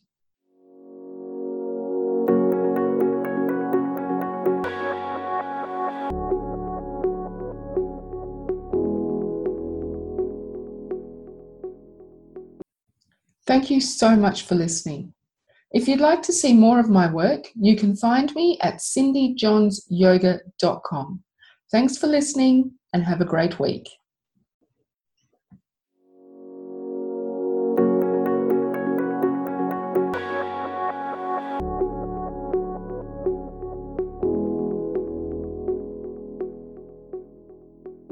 Thank 13.46 13.70
you 13.70 13.80
so 13.80 14.16
much 14.16 14.42
for 14.42 14.54
listening. 14.54 15.14
If 15.72 15.88
you'd 15.88 16.00
like 16.00 16.22
to 16.22 16.32
see 16.32 16.52
more 16.52 16.78
of 16.78 16.88
my 16.90 17.10
work, 17.10 17.48
you 17.54 17.74
can 17.76 17.96
find 17.96 18.32
me 18.34 18.58
at 18.60 18.76
cindyjohnsyoga.com. 18.76 21.22
Thanks 21.70 21.96
for 21.96 22.06
listening 22.06 22.72
and 22.92 23.02
have 23.04 23.22
a 23.22 23.26
great 23.26 23.58
week. 23.58 23.88